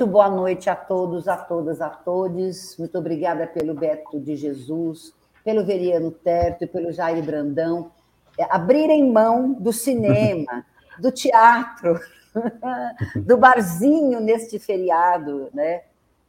[0.00, 2.74] Muito boa noite a todos, a todas, a todos.
[2.78, 5.14] Muito obrigada pelo Beto de Jesus,
[5.44, 7.92] pelo Veriano Terto e pelo Jair Brandão.
[8.38, 10.64] É, abrirem mão do cinema,
[10.98, 12.00] do teatro,
[13.14, 15.82] do barzinho neste feriado, né?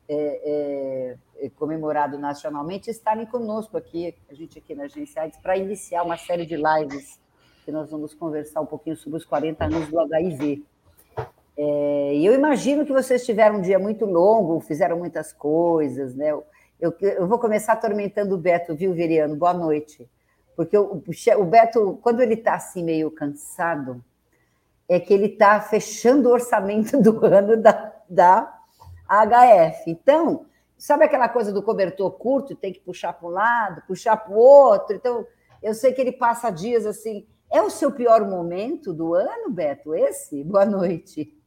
[0.09, 5.55] É, é, é, comemorado nacionalmente, estarem conosco aqui, a gente aqui na Agência AIDS, para
[5.55, 7.17] iniciar uma série de lives
[7.63, 10.61] que nós vamos conversar um pouquinho sobre os 40 anos do HIV.
[11.57, 16.31] É, e eu imagino que vocês tiveram um dia muito longo, fizeram muitas coisas, né?
[16.79, 19.35] Eu, eu vou começar atormentando o Beto, viu, Veriano?
[19.35, 20.09] Boa noite.
[20.55, 21.03] Porque o,
[21.37, 24.03] o Beto, quando ele está assim meio cansado,
[24.89, 28.59] é que ele está fechando o orçamento do ano da, da
[29.07, 29.89] HF.
[29.89, 30.45] Então,
[30.77, 34.37] sabe aquela coisa do cobertor curto, tem que puxar para um lado, puxar para o
[34.37, 34.95] outro.
[34.95, 35.25] Então,
[35.61, 37.27] eu sei que ele passa dias assim.
[37.51, 39.93] É o seu pior momento do ano, Beto?
[39.93, 40.43] Esse?
[40.43, 41.37] Boa noite.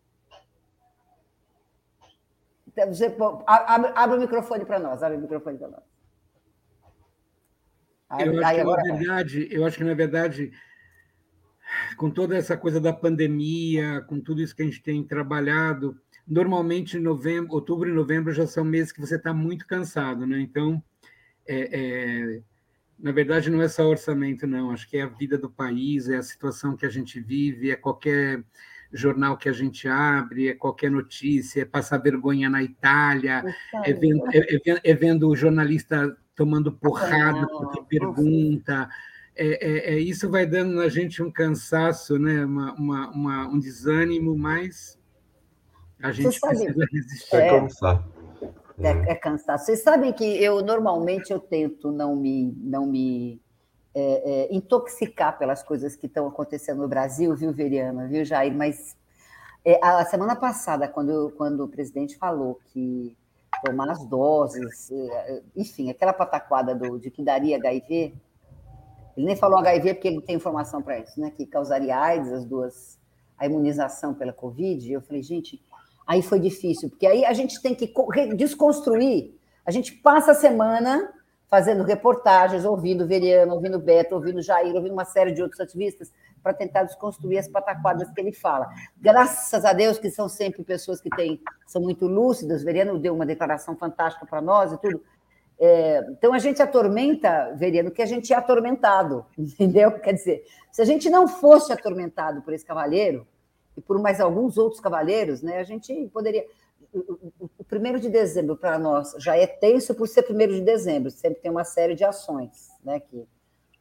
[2.74, 3.14] Você,
[3.46, 5.82] abre, abre o microfone para nós, abre o microfone para nós.
[8.20, 10.52] eu acho, que, na verdade, eu acho que, na verdade,
[11.96, 16.98] com toda essa coisa da pandemia, com tudo isso que a gente tem trabalhado, normalmente
[16.98, 20.40] novembro, outubro e novembro já são meses que você está muito cansado, né?
[20.40, 20.82] Então,
[21.46, 22.42] é, é,
[22.98, 24.70] na verdade, não é só orçamento, não.
[24.70, 27.76] Acho que é a vida do país, é a situação que a gente vive, é
[27.76, 28.42] qualquer
[28.94, 33.44] jornal que a gente abre, é qualquer notícia, é passar vergonha na Itália,
[33.84, 38.88] é vendo, é, é, é vendo o jornalista tomando porrada porque pergunta.
[39.36, 42.44] É, é, é, isso vai dando na gente um cansaço, né?
[42.44, 44.96] uma, uma, uma um desânimo, mas
[46.00, 47.36] a gente precisa resistir.
[47.36, 48.08] É, cansar.
[48.78, 49.58] É, é cansar.
[49.58, 53.40] Vocês sabem que eu normalmente eu tento não me, não me
[53.94, 58.52] é, é, intoxicar pelas coisas que estão acontecendo no Brasil, viu, Veriana, viu, Jair?
[58.52, 58.96] Mas
[59.64, 63.16] é, a semana passada, quando, quando o presidente falou que
[63.64, 68.14] tomar as doses, é, enfim, aquela pataquada do, de que daria HIV,
[69.16, 71.30] ele nem falou HIV porque ele tem informação para isso, né?
[71.30, 72.98] Que causaria AIDS, as duas,
[73.38, 74.92] a imunização pela Covid.
[74.92, 75.62] Eu falei, gente,
[76.06, 77.92] aí foi difícil, porque aí a gente tem que
[78.36, 79.38] desconstruir.
[79.64, 81.12] A gente passa a semana
[81.54, 86.52] fazendo reportagens, ouvindo Veriano, ouvindo Beto, ouvindo Jair, ouvindo uma série de outros ativistas, para
[86.52, 88.68] tentar desconstruir as pataquadas que ele fala.
[88.96, 92.64] Graças a Deus que são sempre pessoas que têm, são muito lúcidas.
[92.64, 95.00] Veriano deu uma declaração fantástica para nós e tudo.
[95.60, 99.92] É, então a gente atormenta, Veriano, que a gente é atormentado, entendeu?
[99.92, 103.24] Quer dizer, se a gente não fosse atormentado por esse cavaleiro
[103.76, 106.44] e por mais alguns outros cavaleiros, né, a gente poderia
[106.98, 111.40] o primeiro de dezembro para nós já é tenso por ser primeiro de dezembro, sempre
[111.40, 113.00] tem uma série de ações, né?
[113.00, 113.26] Que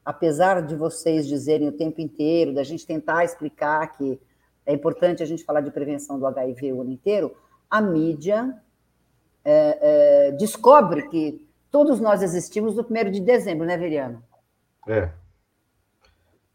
[0.03, 4.19] apesar de vocês dizerem o tempo inteiro, da gente tentar explicar que
[4.66, 7.35] é importante a gente falar de prevenção do HIV o ano inteiro,
[7.69, 8.56] a mídia
[9.44, 14.24] é, é, descobre que todos nós existimos no primeiro de dezembro, né, Veriano?
[14.88, 15.12] É.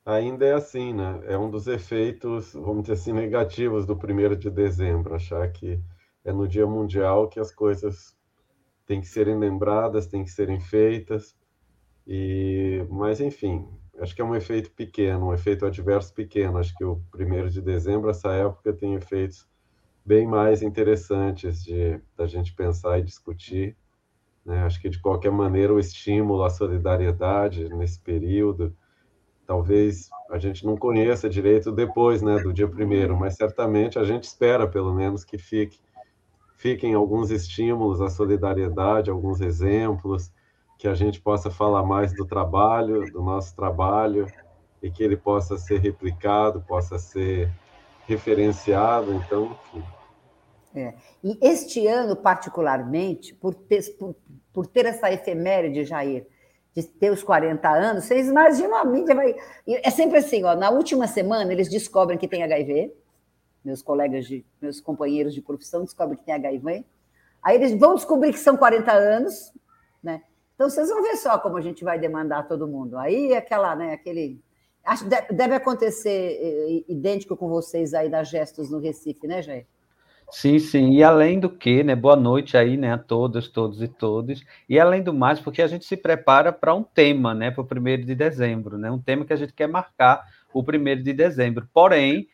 [0.04, 1.20] Ainda é assim, né?
[1.26, 5.78] É um dos efeitos, vamos dizer assim, negativos do primeiro de dezembro, achar que
[6.28, 8.16] é no Dia Mundial que as coisas
[8.86, 11.34] têm que serem lembradas, têm que serem feitas.
[12.06, 13.66] E, mas enfim,
[13.98, 16.58] acho que é um efeito pequeno, um efeito adverso pequeno.
[16.58, 19.48] Acho que o primeiro de dezembro, essa época, tem efeitos
[20.04, 23.76] bem mais interessantes de da gente pensar e discutir.
[24.44, 24.62] Né?
[24.62, 28.74] Acho que de qualquer maneira o estímulo à solidariedade nesse período,
[29.46, 34.24] talvez a gente não conheça direito depois, né, do dia primeiro, mas certamente a gente
[34.24, 35.78] espera pelo menos que fique
[36.58, 40.30] fiquem alguns estímulos à solidariedade, alguns exemplos,
[40.76, 44.26] que a gente possa falar mais do trabalho, do nosso trabalho,
[44.82, 47.50] e que ele possa ser replicado, possa ser
[48.06, 49.14] referenciado.
[49.14, 49.84] Então, enfim.
[50.74, 50.94] É.
[51.24, 54.14] E este ano, particularmente, por ter, por,
[54.52, 56.26] por ter essa efeméride, Jair,
[56.74, 59.34] de ter os 40 anos, vocês imaginam a mídia vai.
[59.66, 62.92] É sempre assim, ó, na última semana eles descobrem que tem HIV,
[63.68, 66.84] meus colegas, de, meus companheiros de profissão descobrem que tem HIV.
[67.42, 69.52] Aí eles vão descobrir que são 40 anos,
[70.02, 70.22] né?
[70.54, 72.96] Então vocês vão ver só como a gente vai demandar todo mundo.
[72.98, 74.40] Aí aquela, né, aquele
[74.84, 79.66] acho deve acontecer eh, idêntico com vocês aí da Gestos no Recife, né, Jair?
[80.30, 80.92] Sim, sim.
[80.92, 81.94] E além do que, né?
[81.94, 84.42] Boa noite aí, né, a todas, todos e todos.
[84.68, 87.66] E além do mais, porque a gente se prepara para um tema, né, para o
[87.66, 88.90] primeiro de dezembro, né?
[88.90, 91.68] Um tema que a gente quer marcar o primeiro de dezembro.
[91.72, 92.28] Porém,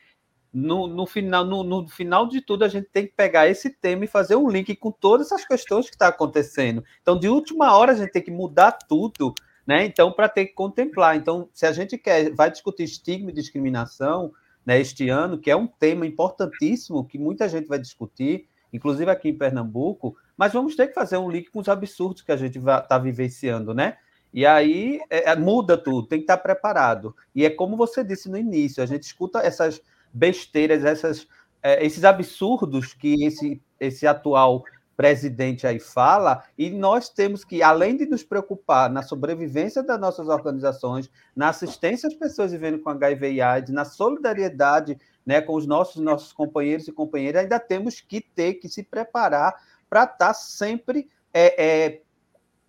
[0.54, 4.04] no, no, final, no, no, final de tudo, a gente tem que pegar esse tema
[4.04, 6.84] e fazer um link com todas essas questões que estão tá acontecendo.
[7.02, 9.34] Então, de última hora, a gente tem que mudar tudo,
[9.66, 9.84] né?
[9.84, 11.16] Então, para ter que contemplar.
[11.16, 14.32] Então, se a gente quer, vai discutir estigma e discriminação
[14.64, 19.30] né, este ano, que é um tema importantíssimo, que muita gente vai discutir, inclusive aqui
[19.30, 22.58] em Pernambuco, mas vamos ter que fazer um link com os absurdos que a gente
[22.58, 23.96] está vivenciando, né?
[24.32, 27.14] E aí é, é, muda tudo, tem que estar preparado.
[27.34, 29.80] E é como você disse no início, a gente escuta essas
[30.14, 31.26] besteiras, essas,
[31.62, 34.64] é, esses absurdos que esse, esse atual
[34.96, 40.28] presidente aí fala, e nós temos que, além de nos preocupar na sobrevivência das nossas
[40.28, 44.96] organizações, na assistência às pessoas vivendo com HIV e AIDS, na solidariedade
[45.26, 49.54] né, com os nossos, nossos companheiros e companheiras, ainda temos que ter que se preparar
[49.90, 52.00] para estar tá sempre é, é,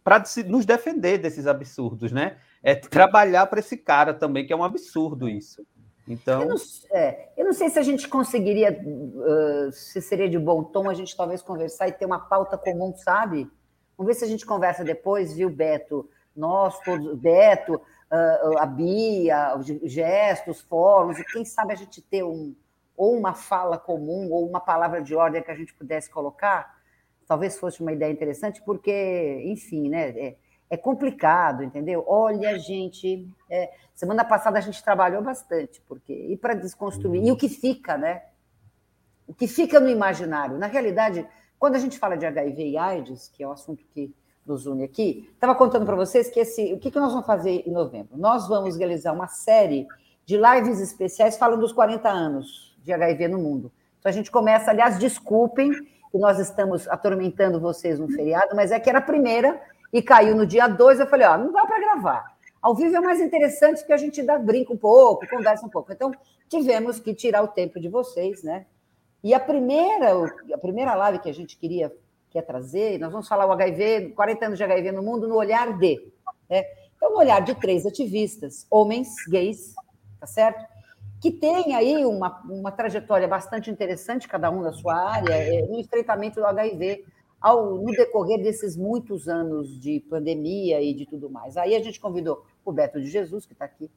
[0.03, 2.37] para nos defender desses absurdos, né?
[2.61, 5.65] É trabalhar para esse cara também, que é um absurdo isso.
[6.07, 6.41] Então.
[6.41, 6.55] Eu não,
[6.91, 10.93] é, eu não sei se a gente conseguiria, uh, se seria de bom tom a
[10.93, 13.49] gente talvez conversar e ter uma pauta comum, sabe?
[13.97, 16.09] Vamos ver se a gente conversa depois, viu, Beto?
[16.35, 22.23] Nós todos, Beto, uh, a Bia, os gestos, fóruns, e quem sabe a gente ter
[22.23, 22.55] um,
[22.95, 26.75] ou uma fala comum, ou uma palavra de ordem que a gente pudesse colocar
[27.27, 30.35] talvez fosse uma ideia interessante, porque, enfim, né, é,
[30.69, 32.03] é complicado, entendeu?
[32.07, 37.37] Olha, gente, é, semana passada a gente trabalhou bastante, porque e para desconstruir, e o
[37.37, 38.23] que fica, né?
[39.27, 40.57] O que fica no imaginário.
[40.57, 41.25] Na realidade,
[41.57, 44.13] quando a gente fala de HIV e AIDS, que é o assunto que
[44.45, 47.63] nos une aqui, estava contando para vocês que esse, o que, que nós vamos fazer
[47.65, 48.17] em novembro?
[48.17, 49.87] Nós vamos realizar uma série
[50.25, 53.71] de lives especiais falando dos 40 anos de HIV no mundo.
[53.99, 55.71] Então a gente começa, aliás, desculpem,
[56.11, 59.59] que nós estamos atormentando vocês no feriado, mas é que era a primeira
[59.91, 60.99] e caiu no dia 2.
[60.99, 62.35] Eu falei, ó, não dá para gravar.
[62.61, 65.91] Ao vivo é mais interessante que a gente dá, brinca um pouco, conversa um pouco.
[65.91, 66.11] Então,
[66.49, 68.65] tivemos que tirar o tempo de vocês, né?
[69.23, 71.91] E a primeira, a primeira live que a gente queria
[72.29, 75.77] quer trazer, nós vamos falar o HIV, 40 anos de HIV no mundo, no olhar
[75.77, 76.11] de.
[76.49, 76.65] Né?
[76.95, 79.73] Então, no olhar de três ativistas, homens, gays,
[80.19, 80.65] tá certo?
[81.25, 85.79] que tem aí uma, uma trajetória bastante interessante, cada um na sua área, é, no
[85.79, 87.03] enfrentamento do HIV
[87.45, 91.55] ao, no decorrer desses muitos anos de pandemia e de tudo mais.
[91.57, 93.91] Aí a gente convidou o Beto de Jesus, que está aqui,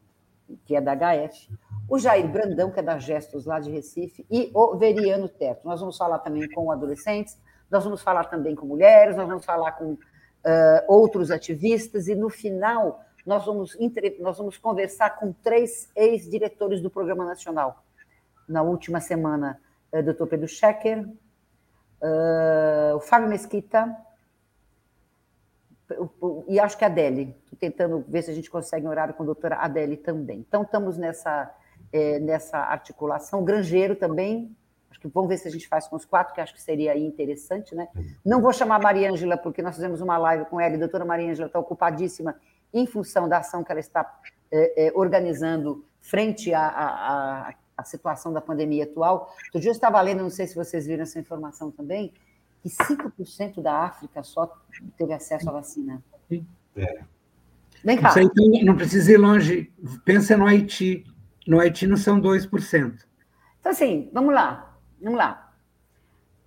[0.66, 1.48] que é da HF,
[1.88, 5.66] o Jair Brandão, que é da Gestos, lá de Recife, e o Veriano Teto.
[5.66, 7.38] Nós vamos falar também com adolescentes,
[7.70, 9.98] nós vamos falar também com mulheres, nós vamos falar com uh,
[10.86, 13.78] outros ativistas, e no final nós vamos,
[14.20, 17.82] nós vamos conversar com três ex-diretores do Programa Nacional.
[18.46, 19.58] Na última semana,
[19.90, 20.26] o Dr.
[20.26, 21.08] Pedro Schecker,
[22.02, 23.96] uh, o Fábio Mesquita
[26.46, 27.34] e acho que a Adele.
[27.44, 30.44] Estou tentando ver se a gente consegue um horário com a doutora Adele também.
[30.46, 31.54] Então, estamos nessa,
[31.92, 33.40] é, nessa articulação.
[33.40, 34.54] O Grangeiro também,
[34.90, 36.96] acho que vamos ver se a gente faz com os quatro, que acho que seria
[36.98, 37.88] interessante, né?
[38.24, 41.04] Não vou chamar a Mariângela, porque nós fizemos uma live com ela e a doutora
[41.04, 42.34] Mariângela está ocupadíssima
[42.72, 44.20] em função da ação que ela está
[44.52, 49.34] é, é, organizando frente à, à, à, situação da pandemia atual.
[49.46, 52.12] Outro dia eu estava lendo, não sei se vocês viram essa informação também,
[52.62, 54.52] que 5% da África só
[54.96, 56.02] teve acesso à vacina.
[56.76, 57.00] É.
[57.84, 58.08] Vem cá.
[58.08, 59.72] Isso aí não precisa ir longe.
[60.04, 61.04] Pensa no Haiti.
[61.46, 63.06] No Haiti não são 2%.
[63.60, 64.76] Então, assim, vamos lá.
[65.00, 65.48] Vamos lá.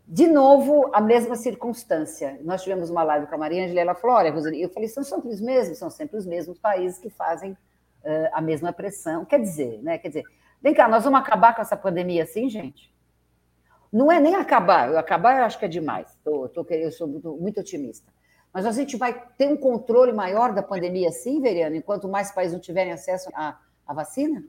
[0.08, 2.38] De novo, a mesma circunstância.
[2.44, 5.04] Nós tivemos uma live com a Maria Angela, ela falou, olha, Roseli, eu falei, são
[5.04, 9.24] sempre os mesmos, são sempre os mesmos países que fazem uh, a mesma pressão.
[9.24, 9.98] Quer dizer, né?
[9.98, 10.24] Quer dizer,
[10.62, 12.94] vem cá, nós vamos acabar com essa pandemia assim, gente?
[13.92, 17.36] Não é nem acabar, acabar eu acho que é demais, tô, tô, eu sou muito,
[17.36, 18.12] muito otimista.
[18.54, 22.54] Mas a gente vai ter um controle maior da pandemia assim, Veriano, enquanto mais países
[22.54, 24.44] não tiverem acesso à, à vacina?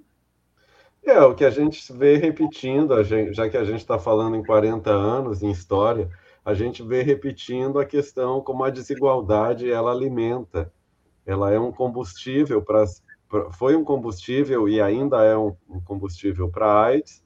[1.04, 4.42] É, o que a gente vê repetindo, gente, já que a gente está falando em
[4.42, 6.08] 40 anos, em história,
[6.44, 10.72] a gente vê repetindo a questão como a desigualdade ela alimenta.
[11.26, 12.84] Ela é um combustível para.
[13.52, 17.24] Foi um combustível e ainda é um, combustível para AIDS,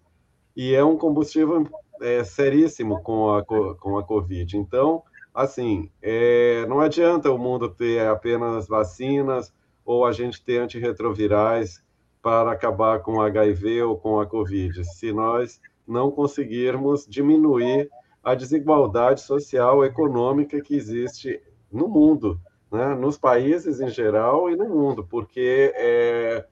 [0.55, 1.67] e é um combustível
[2.01, 4.57] é, seríssimo com a, com a Covid.
[4.57, 5.03] Então,
[5.35, 9.53] assim, é, não adianta o mundo ter apenas vacinas
[9.85, 11.83] ou a gente ter antirretrovirais
[12.23, 17.89] para acabar com HIV ou com a Covid, se nós não conseguirmos diminuir
[18.23, 22.95] a desigualdade social e econômica que existe no mundo, né?
[22.95, 26.45] nos países em geral e no mundo, porque é...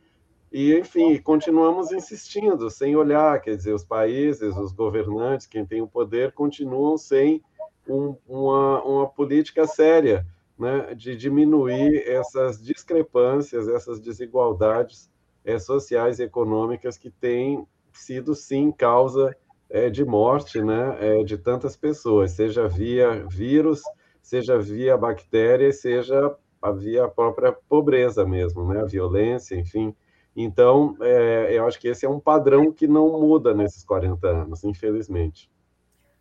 [0.53, 5.89] e enfim continuamos insistindo sem olhar, quer dizer, os países, os governantes, quem tem o
[5.89, 7.43] poder continuam sem
[7.89, 10.27] um, uma, uma política séria,
[10.59, 10.95] né?
[10.95, 15.11] de diminuir essas discrepâncias, essas desigualdades
[15.45, 19.37] é, sociais e econômicas que têm sido, sim, causa
[19.71, 23.83] é, de morte né, é, de tantas pessoas, seja via vírus,
[24.25, 26.35] seja via bactéria, seja
[26.79, 29.95] via a própria pobreza mesmo, né, a violência, enfim.
[30.35, 34.65] Então, é, eu acho que esse é um padrão que não muda nesses 40 anos,
[34.65, 35.51] infelizmente.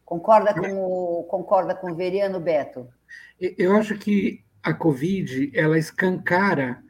[0.03, 2.88] Concorda com o, concorda com o Veriano Beto?
[3.39, 6.83] Eu acho que a Covid ela escancara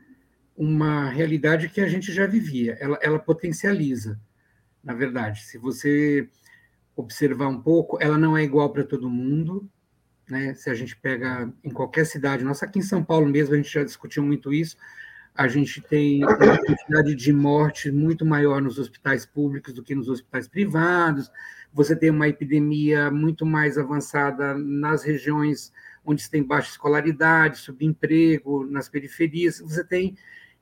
[0.57, 4.19] uma realidade que a gente já vivia, ela, ela potencializa,
[4.83, 5.43] na verdade.
[5.43, 6.27] Se você
[6.95, 9.69] observar um pouco, ela não é igual para todo mundo,
[10.33, 10.53] né?
[10.53, 13.71] Se a gente pega em qualquer cidade, nossa, aqui em São Paulo mesmo, a gente
[13.71, 14.75] já discutiu muito isso,
[15.33, 20.09] a gente tem uma quantidade de morte muito maior nos hospitais públicos do que nos
[20.09, 21.31] hospitais privados,
[21.71, 25.71] você tem uma epidemia muito mais avançada nas regiões
[26.05, 30.15] onde se tem baixa escolaridade, subemprego, nas periferias, você tem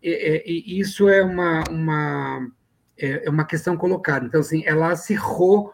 [0.03, 2.51] é, é, isso é uma, uma,
[2.97, 4.25] é, é uma questão colocada.
[4.25, 5.73] Então, assim, ela acirrou.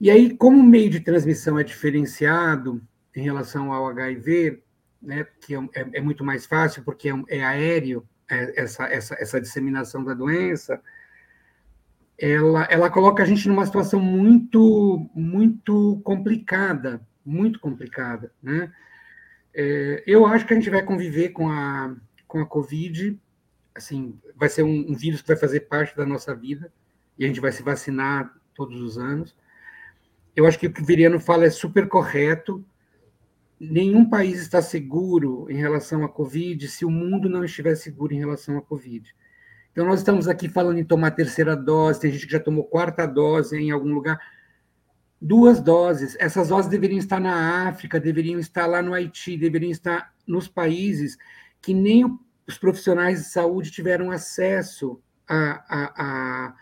[0.00, 2.82] E aí, como o meio de transmissão é diferenciado
[3.14, 4.62] em relação ao HIV,
[5.00, 9.40] né, que é, é, é muito mais fácil, porque é, é aéreo essa, essa, essa
[9.40, 10.80] disseminação da doença,
[12.18, 18.72] ela, ela coloca a gente numa situação muito, muito complicada, muito complicada, né?
[19.54, 21.94] É, eu acho que a gente vai conviver com a,
[22.26, 23.18] com a Covid,
[23.74, 26.70] assim, vai ser um, um, vírus que vai fazer parte da nossa vida
[27.18, 29.34] e a gente vai se vacinar todos os anos.
[30.36, 32.62] Eu acho que o que o Viriano fala é super correto.
[33.58, 38.18] Nenhum país está seguro em relação à Covid se o mundo não estiver seguro em
[38.18, 39.14] relação à Covid.
[39.72, 43.06] Então, nós estamos aqui falando em tomar terceira dose, tem gente que já tomou quarta
[43.06, 44.18] dose em algum lugar.
[45.20, 46.14] Duas doses.
[46.20, 51.16] Essas doses deveriam estar na África, deveriam estar lá no Haiti, deveriam estar nos países
[51.62, 52.04] que nem
[52.46, 56.54] os profissionais de saúde tiveram acesso à, à,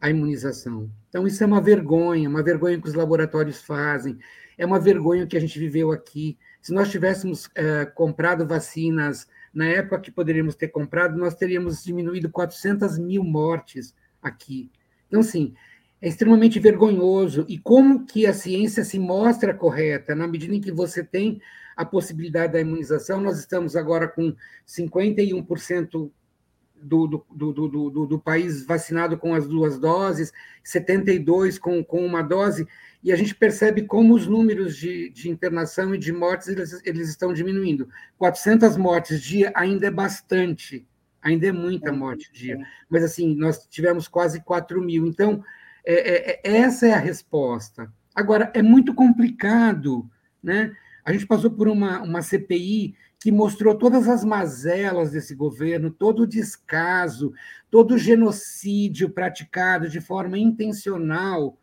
[0.00, 0.90] à, imunização.
[1.08, 4.18] Então, isso é uma vergonha, uma vergonha que os laboratórios fazem,
[4.56, 6.36] é uma vergonha que a gente viveu aqui.
[6.60, 12.28] Se nós tivéssemos é, comprado vacinas na época que poderíamos ter comprado, nós teríamos diminuído
[12.30, 14.70] 400 mil mortes aqui.
[15.06, 15.54] Então, assim,
[16.00, 17.44] é extremamente vergonhoso.
[17.48, 21.40] E como que a ciência se mostra correta na medida em que você tem
[21.78, 23.20] a possibilidade da imunização.
[23.20, 24.34] Nós estamos agora com
[24.66, 26.10] 51%
[26.82, 30.32] do, do, do, do, país vacinado com as duas doses,
[30.64, 32.66] 72% com, com uma dose,
[33.02, 37.08] e a gente percebe como os números de, de internação e de mortes eles, eles
[37.08, 37.88] estão diminuindo.
[38.18, 40.86] 400 mortes dia ainda é bastante,
[41.22, 42.58] ainda é muita morte dia,
[42.88, 45.06] mas assim, nós tivemos quase 4 mil.
[45.06, 45.44] Então,
[45.84, 47.92] é, é, é, essa é a resposta.
[48.14, 50.08] Agora, é muito complicado,
[50.42, 50.74] né?
[51.04, 56.22] A gente passou por uma, uma CPI que mostrou todas as mazelas desse governo, todo
[56.22, 57.32] o descaso,
[57.70, 61.58] todo o genocídio praticado de forma intencional.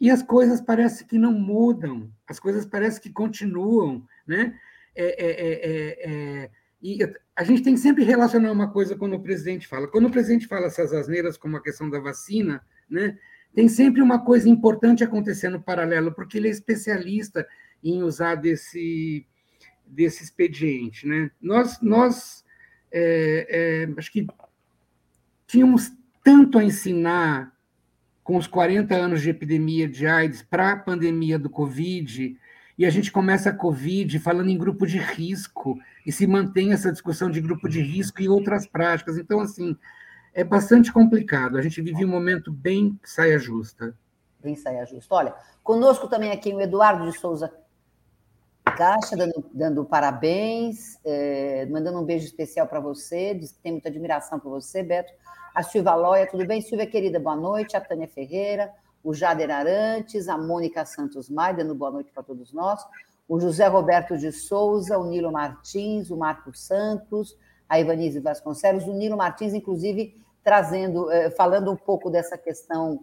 [0.00, 4.04] E as coisas parecem que não mudam, as coisas parecem que continuam.
[4.26, 4.58] Né?
[4.94, 6.50] É, é, é, é
[6.82, 6.98] e
[7.36, 9.86] a gente tem que sempre relacionar uma coisa quando o presidente fala.
[9.86, 13.18] Quando o presidente fala essas asneiras, como a questão da vacina, né,
[13.54, 17.46] tem sempre uma coisa importante acontecendo paralelo, porque ele é especialista
[17.84, 19.26] em usar desse,
[19.90, 21.06] desse expediente.
[21.06, 21.30] Né?
[21.40, 22.44] Nós, nós
[22.92, 23.46] é,
[23.88, 24.26] é, acho que
[25.46, 25.92] tínhamos
[26.22, 27.52] tanto a ensinar
[28.22, 32.36] com os 40 anos de epidemia de AIDS para a pandemia do Covid,
[32.78, 36.92] e a gente começa a Covid falando em grupo de risco, e se mantém essa
[36.92, 39.18] discussão de grupo de risco e outras práticas.
[39.18, 39.76] Então, assim,
[40.32, 41.58] é bastante complicado.
[41.58, 43.94] A gente vive um momento bem saia justa.
[44.42, 45.14] Bem saia justa.
[45.14, 47.52] Olha, conosco também aqui o Eduardo de Souza
[48.72, 53.88] Caixa, dando, dando parabéns, é, mandando um beijo especial para você, diz que tem muita
[53.88, 55.12] admiração por você, Beto.
[55.54, 56.60] A Silva Loia, tudo bem?
[56.60, 57.76] Silvia querida, boa noite.
[57.76, 58.72] A Tânia Ferreira,
[59.02, 62.84] o Jader Arantes, a Mônica Santos Maia, dando boa noite para todos nós.
[63.28, 67.36] O José Roberto de Souza, o Nilo Martins, o Marco Santos,
[67.68, 73.00] a Ivanise Vasconcelos, o Nilo Martins, inclusive, trazendo, é, falando um pouco dessa questão,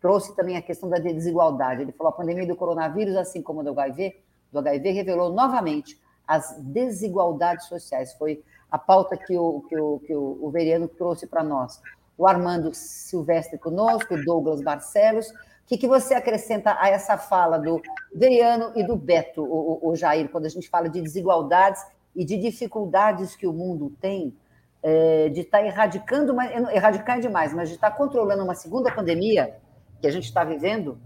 [0.00, 1.82] trouxe também a questão da desigualdade.
[1.82, 4.16] Ele falou: a pandemia do coronavírus, assim como do HIV,
[4.52, 8.12] do HIV revelou novamente as desigualdades sociais.
[8.14, 11.80] Foi a pauta que o, que o, que o, o Veriano trouxe para nós.
[12.16, 15.30] O Armando Silvestre conosco, o Douglas Barcelos.
[15.30, 15.34] O
[15.66, 17.80] que, que você acrescenta a essa fala do
[18.14, 21.82] Veriano e do Beto, o, o, Jair, quando a gente fala de desigualdades
[22.16, 24.34] e de dificuldades que o mundo tem
[24.82, 26.34] é, de estar tá erradicando,
[26.72, 29.56] erradicar é demais, mas de estar tá controlando uma segunda pandemia
[30.00, 30.98] que a gente está vivendo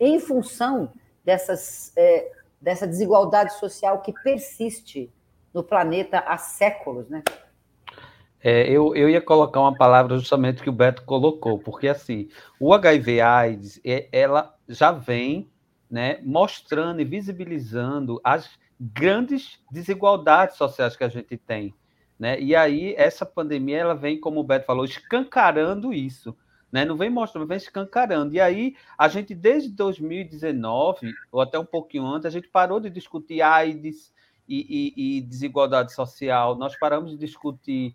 [0.00, 0.92] em função
[1.24, 5.12] dessas é, dessa desigualdade social que persiste
[5.52, 7.22] no planeta há séculos, né?
[8.40, 12.28] É, eu, eu ia colocar uma palavra justamente que o Beto colocou, porque assim,
[12.60, 15.50] o HIV/AIDS, é, ela já vem
[15.90, 18.48] né, mostrando e visibilizando as
[18.78, 21.74] grandes desigualdades sociais que a gente tem.
[22.18, 22.38] Né?
[22.40, 26.36] E aí, essa pandemia ela vem, como o Beto falou, escancarando isso.
[26.70, 26.84] Né?
[26.84, 28.34] Não vem mostrando, vem escancarando.
[28.34, 32.90] E aí, a gente, desde 2019, ou até um pouquinho antes, a gente parou de
[32.90, 34.12] discutir AIDS
[34.48, 37.94] e, e, e desigualdade social, nós paramos de discutir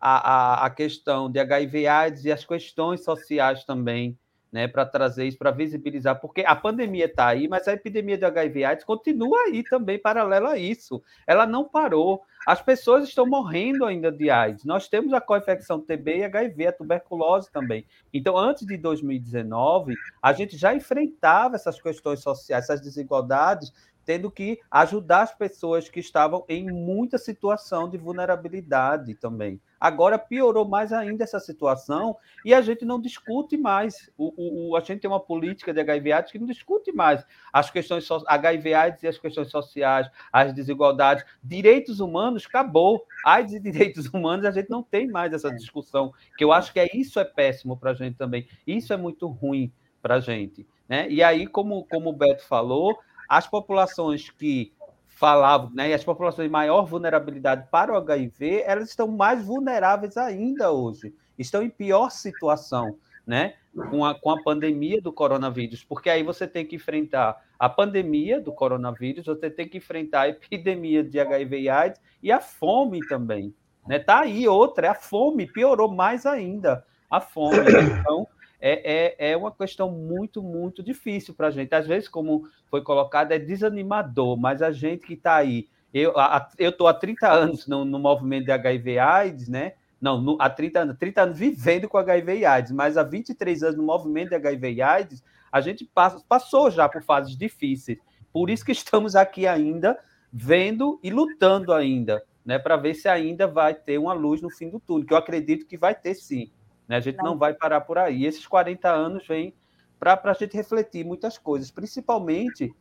[0.00, 4.18] a, a, a questão de HIV AIDS e as questões sociais também,
[4.50, 8.24] né, para trazer isso, para visibilizar, porque a pandemia está aí, mas a epidemia de
[8.24, 11.02] HIV AIDS continua aí também, paralela a isso.
[11.26, 12.22] Ela não parou.
[12.46, 14.64] As pessoas estão morrendo ainda de AIDS.
[14.64, 17.84] Nós temos a co-infecção TB e HIV, a tuberculose também.
[18.12, 23.72] Então, antes de 2019, a gente já enfrentava essas questões sociais, essas desigualdades,
[24.04, 29.60] tendo que ajudar as pessoas que estavam em muita situação de vulnerabilidade também.
[29.80, 34.10] Agora piorou mais ainda essa situação e a gente não discute mais.
[34.18, 37.70] O, o, a gente tem uma política de HIV AIDS que não discute mais as
[37.70, 43.04] questões HIV AIDS e as questões sociais, as desigualdades, direitos humanos acabou.
[43.24, 45.54] AIDS e direitos humanos a gente não tem mais essa é.
[45.54, 46.12] discussão.
[46.36, 48.46] Que eu acho que é isso é péssimo para a gente também.
[48.66, 49.72] Isso é muito ruim
[50.02, 50.66] para a gente.
[50.88, 51.08] Né?
[51.10, 54.72] E aí, como, como o Beto falou, as populações que
[55.20, 60.16] falavam, né, e as populações de maior vulnerabilidade para o HIV, elas estão mais vulneráveis
[60.16, 63.54] ainda hoje, estão em pior situação, né,
[63.90, 68.40] com a, com a pandemia do coronavírus, porque aí você tem que enfrentar a pandemia
[68.40, 73.06] do coronavírus, você tem que enfrentar a epidemia de HIV e AIDS e a fome
[73.06, 73.54] também,
[73.86, 77.58] né, tá aí outra, é a fome, piorou mais ainda a fome,
[78.00, 78.26] então
[78.58, 81.74] é, é, é uma questão muito, muito difícil para a gente.
[81.74, 86.14] Às vezes, como foi colocado, é desanimador, mas a gente que está aí, eu
[86.58, 89.72] estou há 30 anos no, no movimento de HIV AIDS, né?
[90.00, 93.62] Não, no, há 30 anos, 30 anos vivendo com HIV e AIDS, mas há 23
[93.62, 95.88] anos no movimento de HIV e AIDS, a gente
[96.28, 97.98] passou já por fases difíceis.
[98.32, 99.98] Por isso que estamos aqui ainda,
[100.32, 102.58] vendo e lutando ainda, né?
[102.58, 105.66] Para ver se ainda vai ter uma luz no fim do túnel, que eu acredito
[105.66, 106.50] que vai ter sim.
[106.86, 106.96] Né?
[106.96, 107.30] A gente não.
[107.30, 108.24] não vai parar por aí.
[108.24, 109.54] Esses 40 anos vêm
[109.98, 112.74] para a gente refletir muitas coisas, principalmente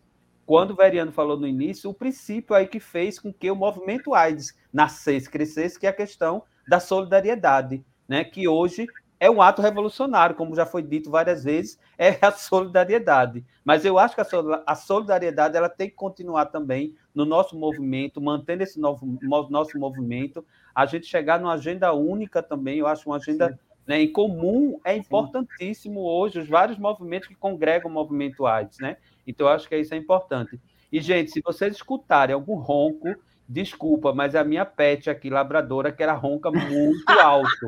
[0.46, 4.16] quando o Veriano falou no início, o princípio aí que fez com que o movimento
[4.16, 8.24] AIDS nascesse, crescesse, que é a questão da solidariedade, né?
[8.24, 8.88] que hoje
[9.20, 13.46] é um ato revolucionário, como já foi dito várias vezes, é a solidariedade.
[13.66, 14.22] Mas eu acho que
[14.66, 20.46] a solidariedade ela tem que continuar também no nosso movimento, mantendo esse novo, nosso movimento,
[20.74, 24.96] a gente chegar numa agenda única também, eu acho uma agenda né, em comum é
[24.96, 28.98] importantíssimo hoje, os vários movimentos que congregam o movimento AIDS, né?
[29.26, 30.62] Então, eu acho que isso é importante.
[30.92, 33.16] E, gente, se vocês escutarem algum ronco,
[33.48, 37.68] desculpa, mas a minha pet aqui, labradora, que era ronca muito alto.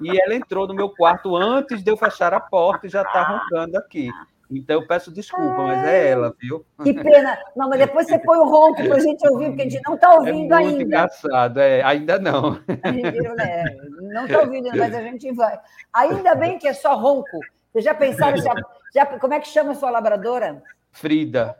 [0.00, 3.22] E ela entrou no meu quarto antes de eu fechar a porta e já está
[3.22, 4.10] roncando aqui.
[4.50, 6.64] Então eu peço desculpa, mas é ela, viu?
[6.82, 7.38] Que pena.
[7.56, 9.94] Não, mas depois você põe o ronco para a gente ouvir, porque a gente não
[9.94, 10.82] está é ouvindo é muito ainda.
[10.82, 12.54] engraçado, é, ainda não.
[12.84, 13.64] Gente, né,
[14.12, 15.58] não está ouvindo, mas a gente vai.
[15.92, 17.40] Ainda bem que é só ronco.
[17.72, 18.54] Vocês já pensaram, já,
[18.94, 20.62] já, como é que chama a sua labradora?
[20.92, 21.56] Frida.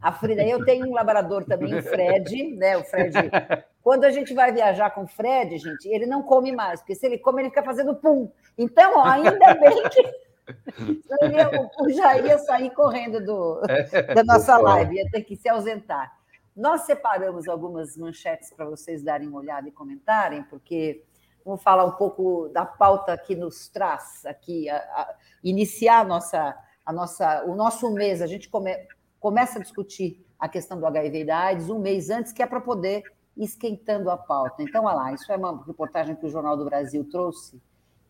[0.00, 2.76] A Frida, eu tenho um labrador também, o Fred, né?
[2.76, 3.14] O Fred.
[3.82, 7.04] Quando a gente vai viajar com o Fred, gente, ele não come mais, porque se
[7.04, 8.30] ele come, ele fica fazendo pum.
[8.56, 10.22] Então, ó, ainda bem que
[11.80, 13.60] o Jair ia sair correndo do,
[14.14, 16.12] da nossa live, ia ter que se ausentar.
[16.54, 21.02] Nós separamos algumas manchetes para vocês darem uma olhada e comentarem, porque
[21.44, 26.56] vamos falar um pouco da pauta que nos traz aqui, a, a, iniciar a nossa,
[26.84, 28.22] a nossa, o nosso mês.
[28.22, 28.76] A gente come,
[29.18, 32.46] começa a discutir a questão do HIV e da AIDS um mês antes, que é
[32.46, 33.02] para poder
[33.36, 34.62] esquentando a pauta.
[34.62, 37.60] Então, olha lá, isso é uma reportagem que o Jornal do Brasil trouxe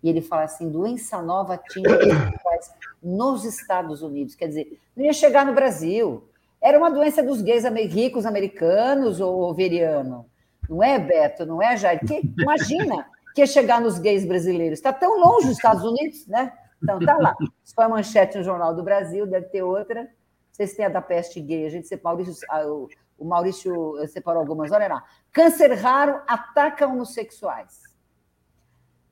[0.02, 1.86] e ele fala assim: doença nova atinge
[3.02, 4.34] nos Estados Unidos.
[4.34, 6.28] Quer dizer, não ia chegar no Brasil.
[6.60, 10.26] Era uma doença dos gays ricos americanos ou veriano.
[10.68, 11.44] Não é, Beto?
[11.44, 12.00] Não é, Jair?
[12.06, 14.78] Que, imagina que ia chegar nos gays brasileiros.
[14.78, 16.52] Está tão longe dos Estados Unidos, né?
[16.82, 17.34] Então, tá lá.
[17.64, 20.08] Isso foi a manchete no Jornal do Brasil, deve ter outra.
[20.50, 21.66] Vocês têm a da peste gay.
[21.66, 22.34] A gente Maurício,
[23.22, 24.70] o Maurício separou algumas.
[24.72, 25.04] Olha lá.
[25.32, 27.80] Câncer raro ataca homossexuais.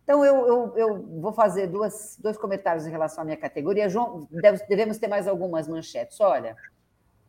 [0.02, 3.88] Então, eu, eu, eu, vou fazer duas, dois comentários em relação à minha categoria.
[3.88, 4.26] João,
[4.68, 6.20] devemos ter mais algumas manchetes.
[6.20, 6.56] Olha,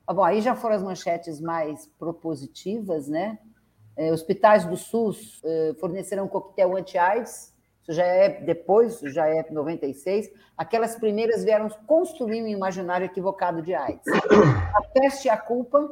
[0.08, 3.38] ah, bom, aí já foram as manchetes mais propositivas, né?
[3.96, 10.32] É, hospitais do SUS é, fornecerão coquetel anti-AIDS, isso já é depois, já é 96.
[10.58, 14.06] Aquelas primeiras vieram construir um imaginário equivocado de AIDS.
[14.74, 15.90] A peste e a culpa,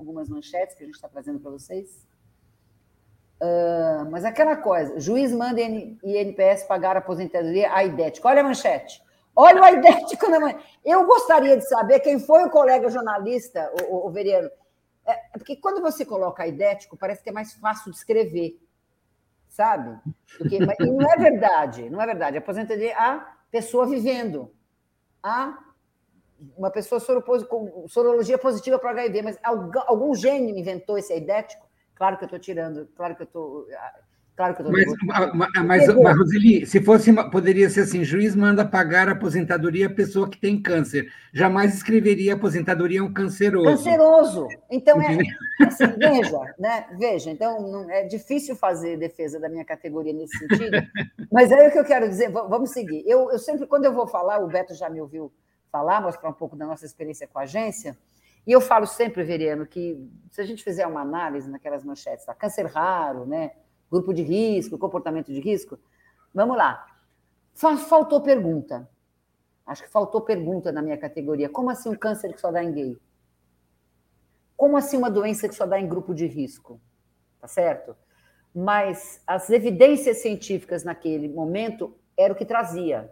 [0.00, 2.08] algumas manchetes que a gente está trazendo para vocês.
[3.40, 8.26] Uh, mas aquela coisa, juiz manda INPS pagar a aposentadoria a idético.
[8.26, 9.02] Olha a manchete.
[9.36, 10.78] Olha o aidético na manchete.
[10.84, 14.50] Eu gostaria de saber quem foi o colega jornalista, o, o, Veriano.
[15.06, 18.58] É, é, porque quando você coloca aidético, parece que é mais fácil de escrever,
[19.48, 19.98] sabe?
[20.36, 22.38] Porque, e não é verdade, não é verdade.
[22.38, 24.52] Aposentadoria a pessoa vivendo.
[25.22, 25.58] A
[26.56, 27.00] uma pessoa
[27.48, 31.68] com sorologia positiva para HIV, mas algum gênio inventou esse aidético?
[31.94, 33.66] Claro que eu estou tirando, claro que eu estou
[34.40, 34.72] Claro que eu
[35.04, 39.92] mas, mas, mas, Roseli, se fosse, poderia ser assim: juiz manda pagar a aposentadoria a
[39.92, 41.12] pessoa que tem câncer.
[41.30, 43.66] Jamais escreveria aposentadoria a um canceroso.
[43.66, 44.48] Canceroso.
[44.70, 45.18] Então, é,
[45.66, 46.86] assim, veja, né?
[46.98, 50.78] Veja, então não, é difícil fazer defesa da minha categoria nesse sentido.
[51.30, 53.04] mas aí o que eu quero dizer, vamos seguir.
[53.06, 55.30] Eu, eu sempre, quando eu vou falar, o Beto já me ouviu
[55.70, 57.96] falar, mostrar um pouco da nossa experiência com a agência.
[58.46, 62.34] E eu falo sempre, Veriano, que se a gente fizer uma análise naquelas manchetes, tá?
[62.34, 63.52] câncer raro, né?
[63.90, 65.78] grupo de risco, comportamento de risco.
[66.32, 66.86] Vamos lá.
[67.52, 68.88] Faltou pergunta.
[69.66, 71.48] Acho que faltou pergunta na minha categoria.
[71.48, 72.98] Como assim um câncer que só dá em gay?
[74.56, 76.80] Como assim uma doença que só dá em grupo de risco?
[77.40, 77.96] Tá certo?
[78.54, 83.10] Mas as evidências científicas naquele momento era o que trazia.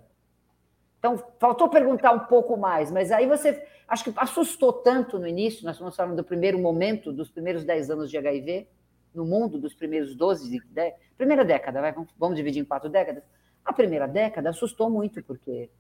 [0.98, 5.64] Então, faltou perguntar um pouco mais, mas aí você acho que assustou tanto no início,
[5.64, 8.68] nós estamos falando do primeiro momento, dos primeiros 10 anos de HIV,
[9.14, 13.22] no mundo dos primeiros 12, 10, primeira década, vai, vamos, vamos, dividir em quatro décadas.
[13.64, 15.70] A primeira década assustou muito, porque,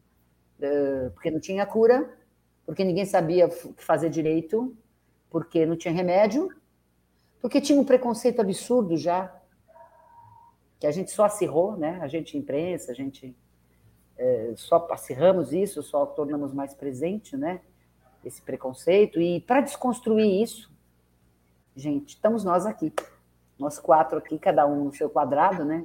[0.60, 2.08] uh, porque não tinha cura,
[2.64, 4.76] porque ninguém sabia o que fazer direito,
[5.30, 6.48] porque não tinha remédio,
[7.40, 9.34] porque tinha um preconceito absurdo já,
[10.78, 11.98] que a gente só acirrou, né?
[12.00, 13.36] a gente imprensa, a gente
[14.18, 17.60] uh, só acirramos isso, só tornamos mais presente né?
[18.24, 20.70] esse preconceito, e para desconstruir isso,
[21.74, 22.92] gente, estamos nós aqui
[23.58, 25.84] nós quatro aqui, cada um no seu quadrado, né?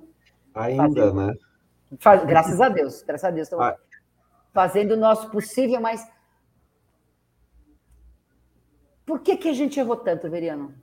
[0.54, 1.34] Ainda, fazendo, né?
[2.00, 3.48] Faz, graças a Deus, graças a Deus.
[3.48, 3.78] Estamos ah.
[4.54, 6.08] fazendo o nosso possível, mas.
[9.06, 10.74] Por que, que a gente errou tanto, Veriano?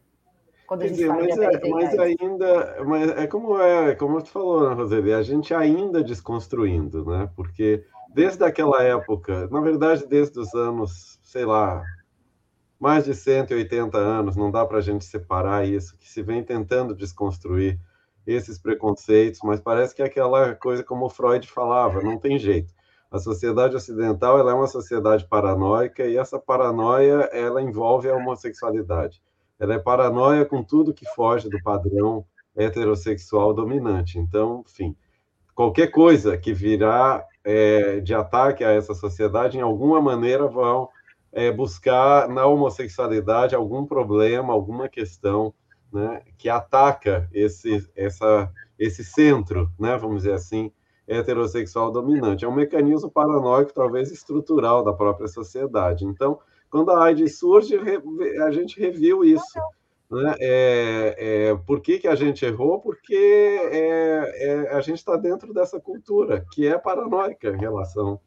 [0.70, 4.68] Quando a gente dizer, mas, é, mas ainda, mas é como é, como tu falou,
[4.68, 7.28] né, Roseli, a gente ainda desconstruindo, né?
[7.34, 11.82] Porque desde aquela época, na verdade, desde os anos, sei lá,
[12.78, 16.94] mais de 180 anos, não dá para a gente separar isso, que se vem tentando
[16.94, 17.76] desconstruir
[18.24, 22.72] esses preconceitos, mas parece que é aquela coisa como Freud falava, não tem jeito.
[23.10, 29.20] A sociedade ocidental ela é uma sociedade paranoica e essa paranoia ela envolve a homossexualidade.
[29.60, 32.24] Ela é paranoia com tudo que foge do padrão
[32.56, 34.18] heterossexual dominante.
[34.18, 34.96] Então, enfim,
[35.54, 40.88] qualquer coisa que virá é, de ataque a essa sociedade, em alguma maneira vão
[41.32, 45.54] é, buscar na homossexualidade algum problema, alguma questão
[45.92, 50.72] né, que ataca esse, essa, esse centro, né, vamos dizer assim,
[51.06, 52.44] heterossexual dominante.
[52.44, 56.04] É um mecanismo paranoico, talvez estrutural da própria sociedade.
[56.04, 56.38] Então,
[56.70, 57.76] quando a AIDS surge,
[58.42, 59.58] a gente reviu isso.
[60.10, 60.34] Né?
[60.40, 62.80] É, é, por que, que a gente errou?
[62.80, 68.20] Porque é, é a gente está dentro dessa cultura que é paranoica em relação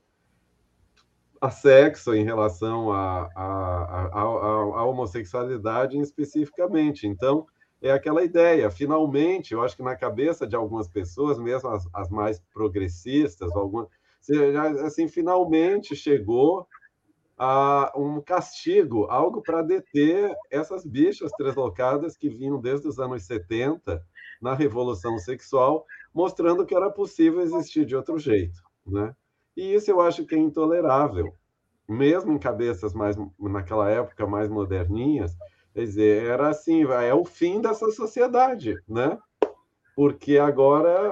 [1.42, 7.06] a sexo, em relação à a, a, a, a, homossexualidade especificamente.
[7.06, 7.46] Então,
[7.82, 8.72] é aquela ideia.
[8.72, 13.90] Finalmente, eu acho que na cabeça de algumas pessoas, mesmo as, as mais progressistas, algumas,
[14.86, 16.66] assim, finalmente chegou
[17.38, 24.04] a um castigo, algo para deter essas bichas translocadas que vinham desde os anos 70
[24.42, 29.16] na revolução sexual, mostrando que era possível existir de outro jeito, né?
[29.56, 31.34] E isso eu acho que é intolerável.
[31.88, 35.36] Mesmo em cabeças mais, naquela época, mais moderninhas,
[35.74, 39.18] quer dizer, era assim, é o fim dessa sociedade, né?
[39.96, 41.12] Porque agora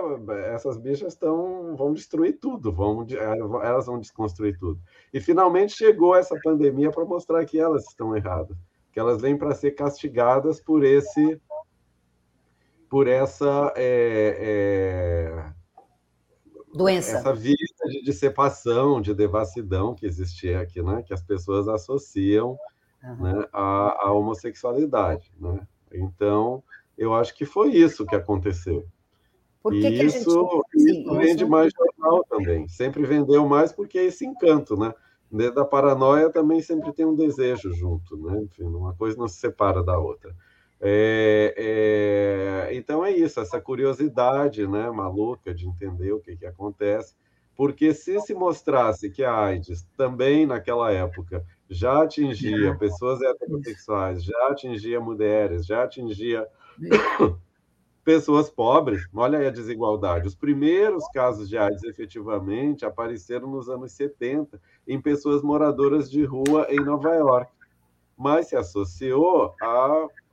[0.53, 3.05] essas bichas estão, vão destruir tudo, vão,
[3.61, 4.79] elas vão desconstruir tudo.
[5.13, 8.57] E finalmente chegou essa pandemia para mostrar que elas estão erradas,
[8.91, 11.39] que elas vêm para ser castigadas por esse,
[12.89, 15.53] por essa é, é,
[16.73, 17.17] doença.
[17.17, 21.03] Essa vida de dissipação, de devassidão que existia aqui, né?
[21.03, 22.57] Que as pessoas associam
[23.03, 23.15] uhum.
[23.15, 25.67] né, à, à, homossexualidade, né?
[25.93, 26.63] Então,
[27.01, 28.85] eu acho que foi isso que aconteceu.
[29.63, 30.99] Por que e que isso, gente...
[30.99, 32.67] isso vende mais jornal também.
[32.67, 34.93] Sempre vendeu mais porque é esse encanto, né?
[35.31, 38.43] Dentro da paranoia também sempre tem um desejo junto, né?
[38.43, 40.35] Enfim, uma coisa não se separa da outra.
[40.79, 47.15] É, é, então é isso, essa curiosidade né, maluca de entender o que, que acontece,
[47.55, 54.47] porque se se mostrasse que a AIDS também naquela época já atingia pessoas heterossexuais, já
[54.47, 56.47] atingia mulheres, já atingia
[58.03, 60.27] pessoas pobres, olha aí a desigualdade.
[60.27, 66.67] Os primeiros casos de AIDS efetivamente apareceram nos anos 70 em pessoas moradoras de rua
[66.69, 67.51] em Nova York,
[68.17, 69.55] mas se associou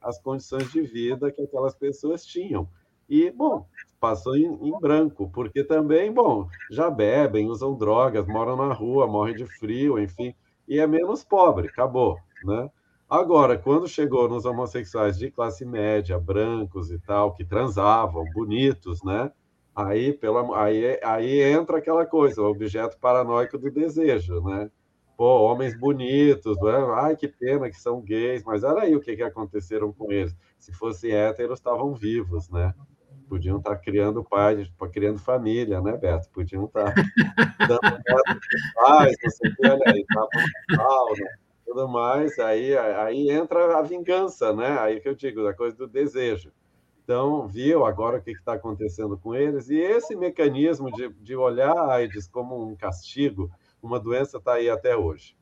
[0.01, 2.69] as condições de vida que aquelas pessoas tinham.
[3.09, 3.67] E, bom,
[3.99, 9.35] passou em, em, branco, porque também, bom, já bebem, usam drogas, moram na rua, morrem
[9.35, 10.35] de frio, enfim,
[10.67, 12.71] e é menos pobre, acabou, né?
[13.09, 19.33] Agora, quando chegou nos homossexuais de classe média, brancos e tal, que transavam, bonitos, né?
[19.75, 24.71] Aí, pela, aí, aí entra aquela coisa, o objeto paranoico do desejo, né?
[25.17, 26.73] Pô, homens bonitos, né?
[26.97, 30.37] ai que pena que são gays, mas olha aí o que, que aconteceram com eles.
[30.59, 32.75] Se fossem héteros, estavam vivos, né?
[33.27, 36.29] Podiam estar criando pais, criando família, né, Beto?
[36.31, 36.95] Podiam estar
[37.67, 37.81] dando
[38.75, 40.29] pais, não sei o que, olha aí, tá
[40.77, 41.48] mal, né?
[41.69, 44.79] Tudo mais, aí, aí entra a vingança, né?
[44.79, 46.51] Aí que eu digo, a coisa do desejo.
[47.05, 51.77] Então, viu agora o que está acontecendo com eles, e esse mecanismo de, de olhar
[51.77, 53.51] a AIDS como um castigo,
[53.83, 55.37] uma doença está aí até hoje.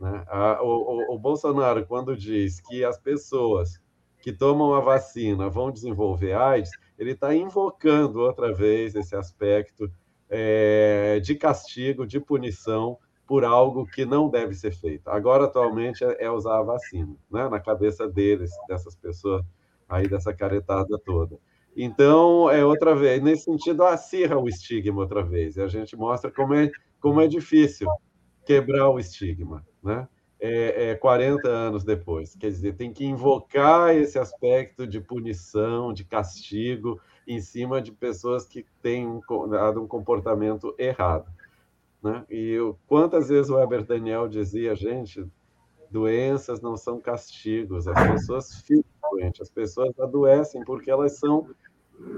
[0.00, 0.24] Né?
[0.28, 3.80] A, o, o, Bolsonaro, quando diz que as pessoas
[4.22, 9.90] que tomam a vacina vão desenvolver AIDS, ele está invocando outra vez esse aspecto
[10.30, 15.08] é, de castigo, de punição, por algo que não deve ser feito.
[15.08, 17.48] Agora, atualmente, é, é usar a vacina, né?
[17.48, 19.44] na cabeça deles, dessas pessoas,
[19.88, 21.38] aí dessa caretada toda.
[21.76, 26.30] Então, é outra vez, nesse sentido, acirra o estigma outra vez, e a gente mostra
[26.30, 27.88] como é, como é difícil
[28.44, 30.06] quebrar o estigma, né?
[30.38, 32.34] É, é 40 anos depois.
[32.36, 38.44] Quer dizer, tem que invocar esse aspecto de punição, de castigo, em cima de pessoas
[38.44, 39.20] que têm um,
[39.78, 41.26] um comportamento errado.
[42.04, 42.22] Né?
[42.28, 45.26] E eu, quantas vezes o Weber Daniel dizia, gente,
[45.90, 51.48] doenças não são castigos, as pessoas ficam doentes, as pessoas adoecem porque elas são.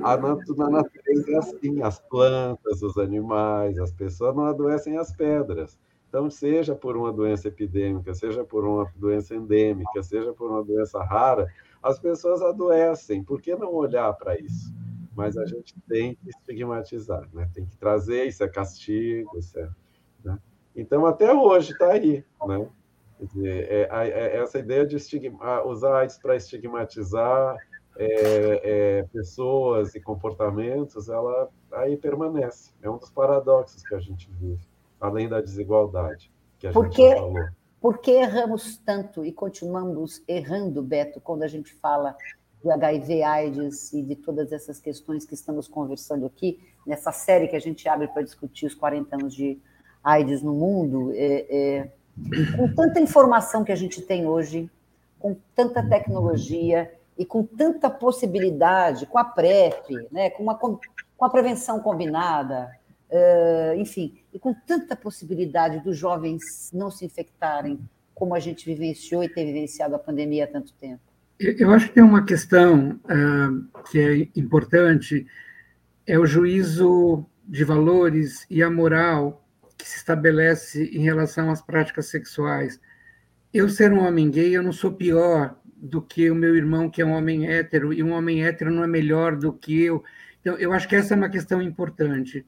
[0.03, 5.79] A na natureza é assim, as plantas, os animais, as pessoas não adoecem as pedras.
[6.09, 11.01] Então, seja por uma doença epidêmica, seja por uma doença endêmica, seja por uma doença
[11.05, 11.47] rara,
[11.81, 13.23] as pessoas adoecem.
[13.23, 14.75] Por que não olhar para isso?
[15.17, 17.49] Mas a gente tem que estigmatizar, né?
[17.55, 19.69] tem que trazer isso é castigo, isso é,
[20.25, 20.39] né?
[20.75, 22.69] Então, até hoje está aí, né?
[23.19, 27.57] Dizer, é, é, essa ideia de estigma, usar isso para estigmatizar
[27.97, 28.61] é,
[28.99, 32.73] é, pessoas e comportamentos, ela aí permanece.
[32.83, 34.69] É um dos paradoxos que a gente vive,
[35.01, 37.49] além da desigualdade que a porque, gente falou.
[37.81, 42.17] Por que erramos tanto e continuamos errando, Beto, quando a gente fala
[42.67, 47.57] de HIV, AIDS e de todas essas questões que estamos conversando aqui, nessa série que
[47.57, 49.59] a gente abre para discutir os 40 anos de
[50.03, 51.93] AIDS no mundo, é, é,
[52.57, 54.71] com tanta informação que a gente tem hoje,
[55.19, 60.79] com tanta tecnologia e com tanta possibilidade, com a PrEP, né, com, uma, com
[61.21, 62.71] a prevenção combinada,
[63.11, 67.79] uh, enfim, e com tanta possibilidade dos jovens não se infectarem,
[68.15, 71.06] como a gente vivenciou e tem vivenciado a pandemia há tanto tempo.
[71.39, 75.27] Eu acho que tem uma questão uh, que é importante,
[76.07, 79.47] é o juízo de valores e a moral
[79.77, 82.81] que se estabelece em relação às práticas sexuais.
[83.53, 87.03] Eu ser um homem gay, eu não sou pior do que o meu irmão que
[87.03, 90.03] é um homem hétero, e um homem hétero não é melhor do que eu.
[90.41, 92.47] Então, eu acho que essa é uma questão importante.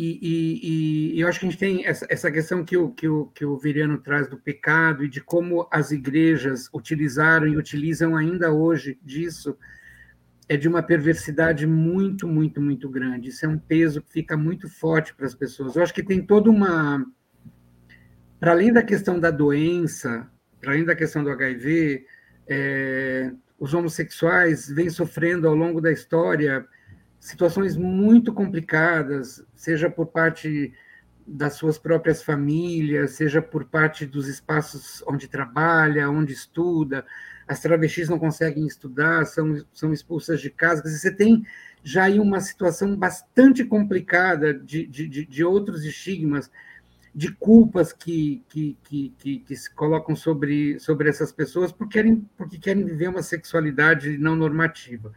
[0.00, 3.08] E, e, e, eu acho que a gente tem essa, essa questão que o, que,
[3.08, 8.14] o, que o Viriano traz do pecado e de como as igrejas utilizaram e utilizam
[8.14, 9.58] ainda hoje disso,
[10.48, 13.30] é de uma perversidade muito, muito, muito grande.
[13.30, 15.74] Isso é um peso que fica muito forte para as pessoas.
[15.74, 17.04] Eu acho que tem toda uma.
[18.38, 20.30] Para além da questão da doença,
[20.60, 22.06] para além da questão do HIV,
[22.46, 26.64] é, os homossexuais vêm sofrendo ao longo da história
[27.28, 30.72] situações muito complicadas, seja por parte
[31.26, 37.04] das suas próprias famílias, seja por parte dos espaços onde trabalha, onde estuda.
[37.46, 40.82] As travestis não conseguem estudar, são, são expulsas de casa.
[40.82, 41.44] Você tem
[41.84, 46.50] já aí uma situação bastante complicada de, de, de outros estigmas,
[47.14, 52.26] de culpas que, que, que, que, que se colocam sobre, sobre essas pessoas porque querem,
[52.38, 55.12] porque querem viver uma sexualidade não normativa.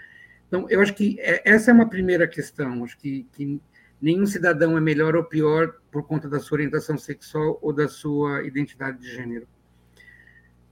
[0.52, 2.84] Então, eu acho que é, essa é uma primeira questão.
[2.84, 3.62] Acho que, que
[4.02, 8.44] nenhum cidadão é melhor ou pior por conta da sua orientação sexual ou da sua
[8.44, 9.48] identidade de gênero.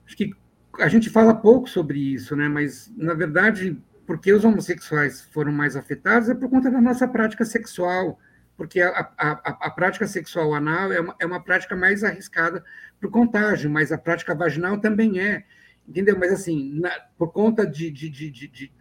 [0.06, 0.32] Acho que
[0.80, 2.50] a gente fala pouco sobre isso, né?
[2.50, 7.46] mas, na verdade, porque os homossexuais foram mais afetados é por conta da nossa prática
[7.46, 8.20] sexual,
[8.58, 9.32] porque a, a,
[9.68, 12.66] a prática sexual anal é uma, é uma prática mais arriscada
[13.00, 15.46] para o contágio, mas a prática vaginal também é
[15.90, 16.18] entendeu?
[16.18, 18.72] Mas assim, na, por conta de, de, de,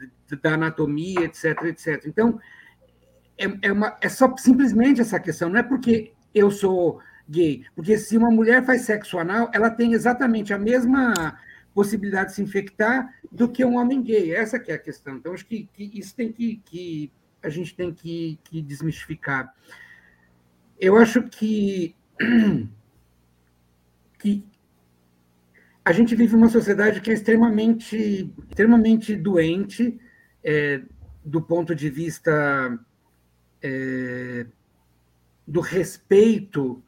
[0.43, 2.05] da anatomia, etc, etc.
[2.07, 2.39] Então,
[3.39, 7.97] é, é, uma, é só simplesmente essa questão, não é porque eu sou gay, porque
[7.97, 11.39] se uma mulher faz sexo anal, ela tem exatamente a mesma
[11.75, 14.35] possibilidade de se infectar do que um homem gay.
[14.35, 15.17] Essa que é a questão.
[15.17, 19.55] Então, acho que, que isso tem que, que, a gente tem que, que desmistificar.
[20.79, 21.95] Eu acho que,
[24.19, 24.45] que
[25.89, 29.99] a gente vive uma sociedade que é extremamente, extremamente doente
[30.45, 30.83] é,
[31.25, 32.79] do ponto de vista
[33.63, 34.45] é,
[35.47, 36.85] do respeito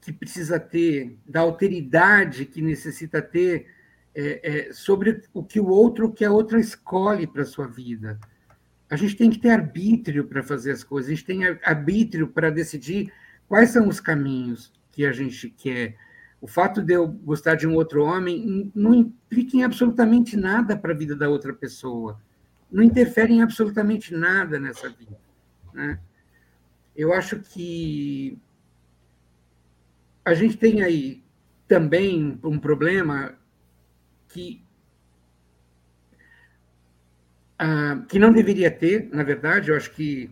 [0.00, 3.66] que precisa ter, da alteridade que necessita ter
[4.14, 8.18] é, é, sobre o que o outro, que a outra escolhe para a sua vida.
[8.88, 12.48] A gente tem que ter arbítrio para fazer as coisas, a gente tem arbítrio para
[12.48, 13.12] decidir
[13.46, 15.98] quais são os caminhos que a gente quer.
[16.40, 20.92] O fato de eu gostar de um outro homem não implica em absolutamente nada para
[20.92, 22.20] a vida da outra pessoa,
[22.70, 25.18] não interfere em absolutamente nada nessa vida.
[25.72, 25.98] Né?
[26.94, 28.38] Eu acho que
[30.24, 31.22] a gente tem aí
[31.68, 33.34] também um problema
[34.28, 34.62] que
[37.60, 40.30] uh, que não deveria ter, na verdade, eu acho que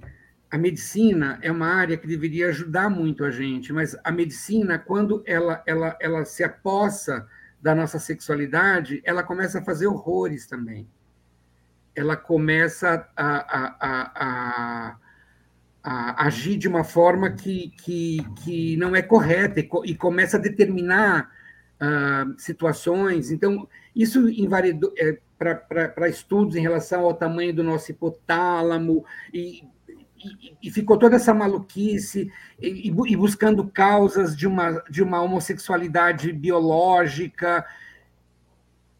[0.54, 5.20] a medicina é uma área que deveria ajudar muito a gente, mas a medicina, quando
[5.26, 7.26] ela, ela, ela se apossa
[7.60, 10.88] da nossa sexualidade, ela começa a fazer horrores também.
[11.92, 14.96] Ela começa a, a, a,
[15.82, 20.40] a, agir de uma forma que, que, que não é correta e, e começa a
[20.40, 21.32] determinar
[21.82, 23.32] uh, situações.
[23.32, 29.73] Então, isso invalidou é, para estudos em relação ao tamanho do nosso hipotálamo, e,
[30.40, 36.32] e, e ficou toda essa maluquice, e, e, buscando causas de uma, de uma homossexualidade
[36.32, 37.64] biológica,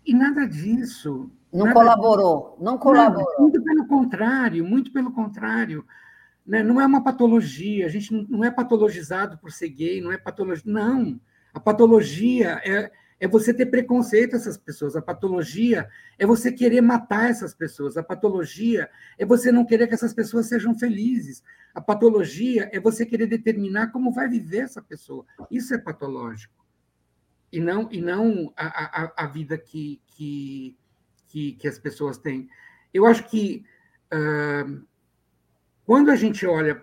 [0.05, 1.31] e nada disso.
[1.53, 2.65] Não nada colaborou, disso.
[2.65, 3.25] não colaborou.
[3.25, 5.85] Nada, muito pelo contrário, muito pelo contrário.
[6.47, 6.63] Né?
[6.63, 10.71] Não é uma patologia, a gente não é patologizado por ser gay, não é patologia.
[10.71, 11.19] Não,
[11.55, 14.97] a patologia é, é você ter preconceito essas pessoas.
[14.97, 17.97] A patologia é você querer matar essas pessoas.
[17.97, 21.43] A patologia é você não querer que essas pessoas sejam felizes.
[21.75, 25.25] A patologia é você querer determinar como vai viver essa pessoa.
[25.51, 26.65] Isso é patológico.
[27.53, 30.77] E não, e não a, a, a vida que, que,
[31.29, 32.49] que, que, as pessoas têm.
[32.93, 33.65] Eu acho que
[34.13, 34.85] uh,
[35.85, 36.83] quando a gente olha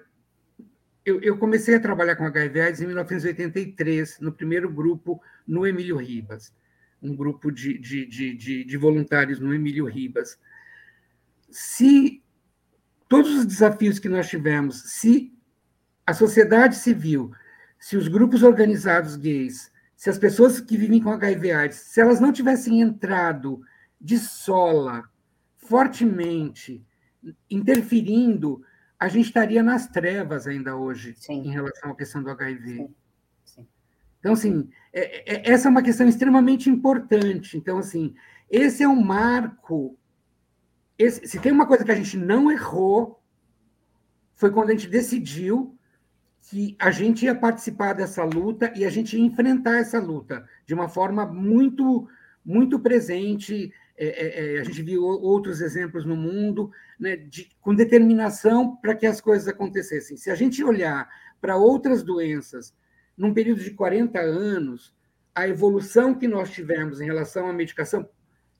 [1.05, 6.53] eu, eu, comecei a trabalhar com HIV/AIDS em 1983, no primeiro grupo no Emílio Ribas,
[7.01, 10.39] um grupo de, de, de, de, voluntários no Emílio Ribas.
[11.49, 12.23] Se
[13.09, 15.33] todos os desafios que nós tivemos, se
[16.05, 17.31] a sociedade civil,
[17.79, 22.31] se os grupos organizados gays, se as pessoas que vivem com HIV/AIDS, se elas não
[22.31, 23.61] tivessem entrado
[23.99, 25.09] de sola,
[25.57, 26.83] fortemente,
[27.49, 28.63] interferindo
[29.01, 31.39] a gente estaria nas trevas ainda hoje Sim.
[31.39, 32.75] em relação à questão do HIV.
[32.75, 32.95] Sim.
[33.43, 33.67] Sim.
[34.19, 37.57] Então, assim, é, é, essa é uma questão extremamente importante.
[37.57, 38.13] Então, assim,
[38.47, 39.97] esse é um marco.
[40.99, 43.19] Esse, se tem uma coisa que a gente não errou,
[44.35, 45.75] foi quando a gente decidiu
[46.43, 50.75] que a gente ia participar dessa luta e a gente ia enfrentar essa luta de
[50.75, 52.07] uma forma muito,
[52.45, 57.75] muito presente, é, é, é, a gente viu outros exemplos no mundo, né, de, com
[57.75, 60.17] determinação para que as coisas acontecessem.
[60.17, 61.07] Se a gente olhar
[61.39, 62.73] para outras doenças,
[63.15, 64.91] num período de 40 anos,
[65.35, 68.09] a evolução que nós tivemos em relação à medicação,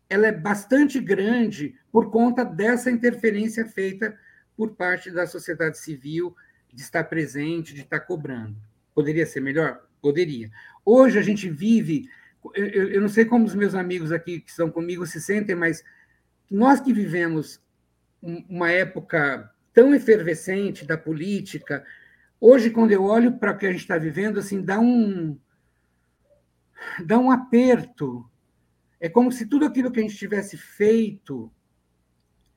[0.07, 4.15] ela é bastante grande por conta dessa interferência feita
[4.55, 6.36] por parte da sociedade civil,
[6.72, 8.55] de estar presente, de estar cobrando.
[8.93, 9.82] Poderia ser melhor?
[9.99, 10.51] Poderia.
[10.86, 12.07] Hoje a gente vive
[12.55, 15.83] eu, eu não sei como os meus amigos aqui que estão comigo se sentem, mas
[16.49, 17.61] nós que vivemos
[18.21, 21.83] uma época tão efervescente da política,
[22.39, 25.37] hoje, quando eu olho para o que a gente está vivendo, assim, dá um,
[27.05, 28.29] dá um aperto.
[28.99, 31.51] É como se tudo aquilo que a gente tivesse feito,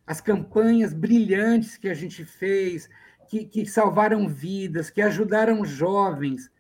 [0.07, 2.89] as campanhas brilhantes que a gente fez,
[3.29, 6.51] que, que salvaram vidas, que ajudaram jovens,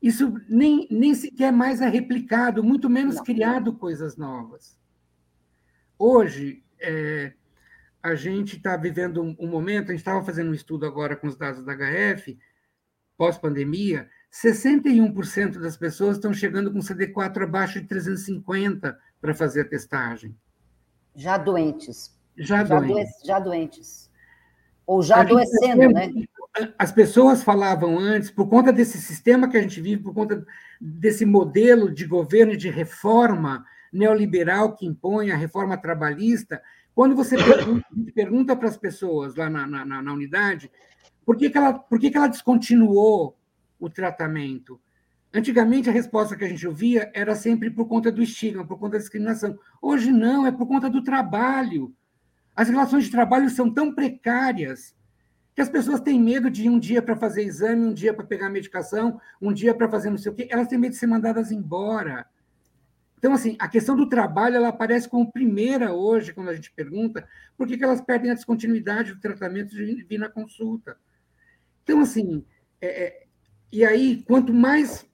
[0.00, 3.24] isso nem, nem sequer mais é replicado, muito menos Não.
[3.24, 4.78] criado coisas novas.
[5.98, 7.32] Hoje, é,
[8.02, 11.26] a gente está vivendo um, um, momento, a gente estava fazendo um estudo agora com
[11.26, 12.38] os dados da HF,
[13.16, 20.36] pós-pandemia, 61% das pessoas estão chegando com CD4 abaixo de 350 para fazer a testagem.
[21.14, 22.14] Já doentes.
[22.36, 23.10] Já, já doentes.
[23.24, 24.05] já doentes.
[24.86, 26.12] Ou já adoecendo, né?
[26.78, 30.44] as pessoas falavam antes, por conta desse sistema que a gente vive, por conta
[30.80, 36.62] desse modelo de governo e de reforma neoliberal que impõe a reforma trabalhista,
[36.94, 40.70] quando você pergunta, pergunta para as pessoas lá na, na, na, unidade
[41.24, 43.36] por, que, que, ela, por que, que ela descontinuou
[43.78, 44.80] o tratamento,
[45.32, 48.92] antigamente a resposta que a gente ouvia era sempre por conta do estigma, por conta
[48.92, 49.58] da discriminação.
[49.82, 51.92] Hoje não, é por conta do trabalho.
[52.56, 54.96] As relações de trabalho são tão precárias
[55.54, 58.26] que as pessoas têm medo de ir um dia para fazer exame, um dia para
[58.26, 61.06] pegar medicação, um dia para fazer não sei o quê, elas têm medo de ser
[61.06, 62.26] mandadas embora.
[63.18, 67.26] Então, assim, a questão do trabalho ela aparece como primeira hoje, quando a gente pergunta
[67.56, 70.96] por que, elas perdem a descontinuidade do tratamento de vir na consulta.
[71.82, 72.44] Então, assim,
[72.80, 73.26] é, é,
[73.72, 75.06] e aí, quanto mais.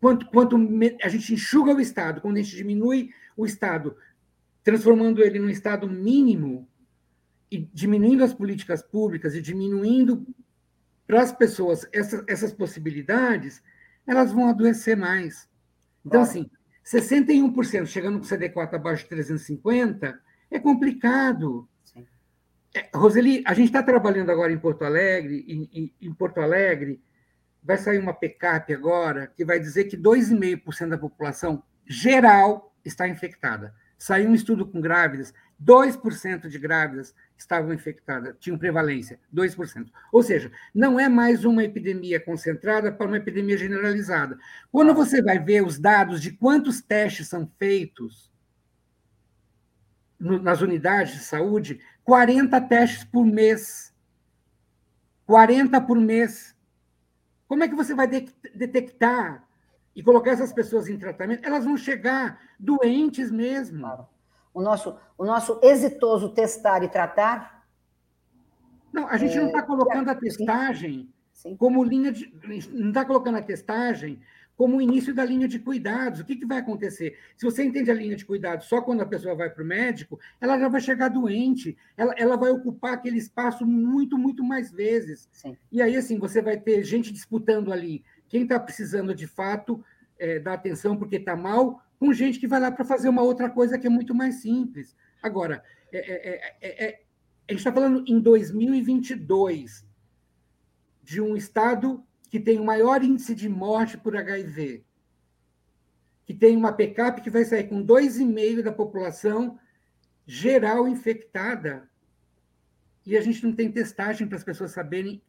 [0.00, 0.56] Quanto, quanto
[1.02, 3.96] a gente enxuga o Estado, quando a gente diminui o Estado,
[4.64, 6.66] transformando ele num Estado mínimo,
[7.50, 10.26] e diminuindo as políticas públicas e diminuindo
[11.06, 13.62] para as pessoas essas, essas possibilidades,
[14.06, 15.48] elas vão adoecer mais.
[16.04, 16.50] Então, assim,
[16.84, 20.18] 61% chegando com CD4 abaixo de 350
[20.50, 21.68] é complicado.
[22.74, 27.00] É, Roseli, a gente está trabalhando agora em Porto Alegre, em, em, em, Porto Alegre
[27.62, 33.74] vai sair uma PECAP agora que vai dizer que 2,5% da população geral está infectada.
[34.04, 39.90] Saiu um estudo com grávidas, 2% de grávidas estavam infectadas, tinham prevalência, 2%.
[40.12, 44.38] Ou seja, não é mais uma epidemia concentrada para uma epidemia generalizada.
[44.70, 48.30] Quando você vai ver os dados de quantos testes são feitos
[50.20, 53.90] nas unidades de saúde, 40 testes por mês.
[55.24, 56.54] 40 por mês.
[57.48, 59.48] Como é que você vai detectar
[59.94, 61.44] e colocar essas pessoas em tratamento?
[61.44, 63.80] Elas vão chegar doentes mesmo.
[63.80, 64.08] Claro
[64.54, 67.66] o nosso, o nosso exitoso testar e tratar?
[68.92, 71.56] Não, a gente é, não está colocando a testagem sim, sim.
[71.56, 72.32] como linha de.
[72.70, 74.20] Não está colocando a testagem
[74.56, 76.20] como o início da linha de cuidados.
[76.20, 77.18] O que, que vai acontecer?
[77.36, 80.20] Se você entende a linha de cuidados só quando a pessoa vai para o médico,
[80.40, 85.28] ela já vai chegar doente, ela, ela vai ocupar aquele espaço muito, muito mais vezes.
[85.32, 85.56] Sim.
[85.72, 89.80] E aí, assim, você vai ter gente disputando ali quem está precisando de fato
[90.18, 93.48] é, da atenção porque está mal com gente que vai lá para fazer uma outra
[93.48, 94.96] coisa que é muito mais simples.
[95.22, 95.62] Agora,
[95.92, 97.02] é, é, é, é
[97.46, 99.86] a gente está falando em 2022
[101.00, 104.84] de um estado que tem o maior índice de morte por HIV,
[106.26, 109.60] que tem uma PCAP que vai sair com 2,5% da população
[110.26, 111.88] geral infectada.
[113.06, 115.22] E a gente não tem testagem para as pessoas saberem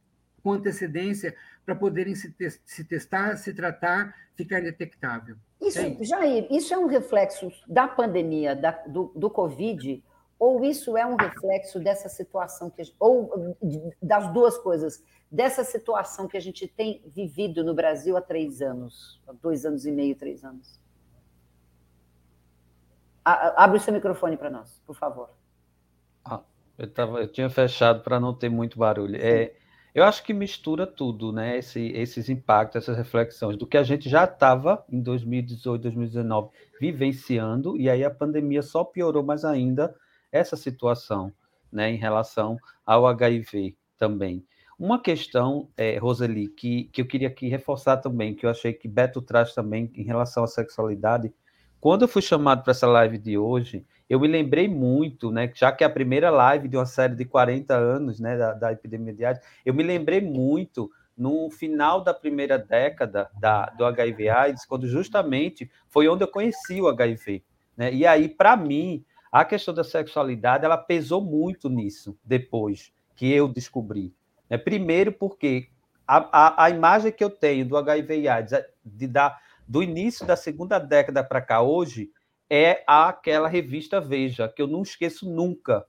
[0.46, 1.36] com antecedência
[1.66, 5.36] para poderem se, te se testar, se tratar, ficar detectável.
[5.60, 10.04] Isso, é Jair, isso é um reflexo da pandemia, da, do, do Covid,
[10.38, 13.58] ou isso é um reflexo dessa situação, que, ou
[14.00, 19.20] das duas coisas, dessa situação que a gente tem vivido no Brasil há três anos,
[19.28, 20.80] há dois anos e meio, três anos?
[23.24, 25.32] Abre o seu microfone para nós, por favor.
[26.24, 26.42] Ah,
[26.78, 29.16] eu, tava, eu tinha fechado para não ter muito barulho.
[29.16, 29.56] É,
[29.96, 31.58] eu acho que mistura tudo, né?
[31.58, 36.50] Esse, esses impactos, essas reflexões do que a gente já estava em 2018, 2019
[36.82, 39.96] vivenciando, e aí a pandemia só piorou mais ainda
[40.30, 41.32] essa situação,
[41.72, 41.90] né?
[41.90, 44.46] Em relação ao HIV também.
[44.78, 48.90] Uma questão, é, Roseli, que, que eu queria aqui reforçar também, que eu achei que
[48.90, 51.34] Beto traz também em relação à sexualidade.
[51.80, 55.72] Quando eu fui chamado para essa live de hoje, eu me lembrei muito, né, já
[55.72, 59.14] que é a primeira live de uma série de 40 anos, né, da, da epidemia
[59.14, 64.66] de AIDS, eu me lembrei muito no final da primeira década da, do HIV AIDS,
[64.66, 67.42] quando justamente foi onde eu conheci o HIV,
[67.78, 67.94] né?
[67.94, 73.48] E aí, para mim, a questão da sexualidade, ela pesou muito nisso, depois que eu
[73.48, 74.14] descobri.
[74.50, 74.58] Né?
[74.58, 75.70] Primeiro porque
[76.08, 78.54] a, a, a imagem que eu tenho do HIV AIDS,
[78.84, 79.38] de, da,
[79.68, 82.12] do início da segunda década para cá, hoje,
[82.50, 85.86] é aquela revista Veja, que eu não esqueço nunca,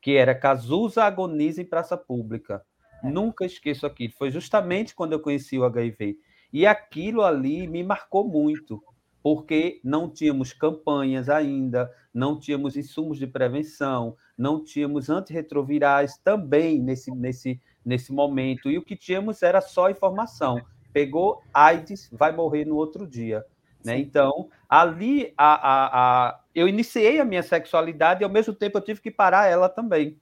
[0.00, 2.64] que era Cazuza Agoniza em Praça Pública.
[3.02, 4.12] Nunca esqueço aquilo.
[4.16, 6.18] Foi justamente quando eu conheci o HIV.
[6.52, 8.82] E aquilo ali me marcou muito,
[9.22, 17.10] porque não tínhamos campanhas ainda, não tínhamos insumos de prevenção, não tínhamos antirretrovirais também nesse,
[17.14, 18.70] nesse, nesse momento.
[18.70, 20.60] E o que tínhamos era só informação.
[20.92, 23.44] Pegou AIDS, vai morrer no outro dia.
[23.84, 23.98] Né?
[23.98, 28.82] Então, ali a, a, a, eu iniciei a minha sexualidade e ao mesmo tempo eu
[28.82, 30.18] tive que parar ela também.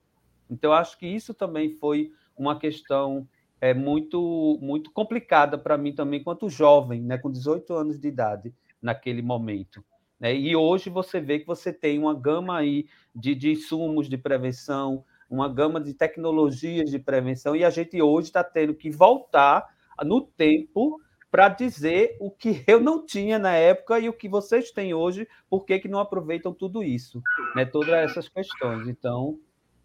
[0.51, 3.29] Então, acho que isso também foi uma questão
[3.61, 7.19] é, muito, muito complicada para mim também, quanto jovem, né?
[7.19, 9.85] com 18 anos de idade, naquele momento.
[10.19, 10.35] Né?
[10.35, 15.05] E hoje você vê que você tem uma gama aí de, de insumos de prevenção,
[15.29, 19.67] uma gama de tecnologias de prevenção, e a gente hoje está tendo que voltar
[20.05, 21.01] no tempo
[21.31, 25.29] para dizer o que eu não tinha na época e o que vocês têm hoje,
[25.49, 27.23] por que, que não aproveitam tudo isso,
[27.55, 27.65] né?
[27.65, 28.89] todas essas questões.
[28.89, 29.39] Então,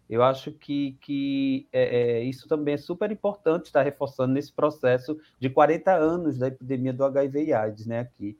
[0.08, 5.18] eu acho que, que é, é, isso também é super importante estar reforçando nesse processo
[5.38, 8.38] de 40 anos da epidemia do HIV e AIDS, né, aqui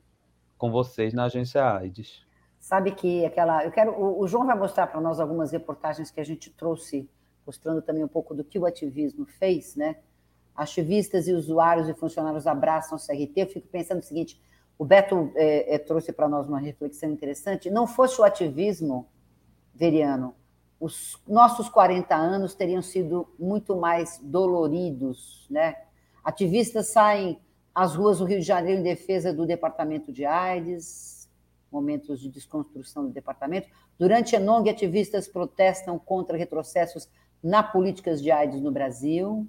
[0.57, 2.25] com vocês na agência AIDS.
[2.59, 3.63] Sabe que aquela.
[3.63, 3.93] Eu quero.
[4.19, 7.07] O João vai mostrar para nós algumas reportagens que a gente trouxe
[7.45, 9.97] mostrando também um pouco do que o ativismo fez, né?
[10.55, 13.33] Ativistas e usuários e funcionários abraçam o CRT.
[13.35, 14.41] Eu fico pensando o seguinte:
[14.77, 17.69] o Beto é, é, trouxe para nós uma reflexão interessante.
[17.69, 19.07] Não fosse o ativismo,
[19.73, 20.33] Veriano,
[20.79, 25.75] os nossos 40 anos teriam sido muito mais doloridos, né?
[26.23, 27.39] Ativistas saem
[27.73, 31.29] às ruas do Rio de Janeiro em defesa do departamento de AIDS,
[31.71, 33.67] momentos de desconstrução do departamento.
[33.97, 37.09] Durante Enong, ativistas protestam contra retrocessos
[37.43, 39.47] na políticas de AIDS no Brasil.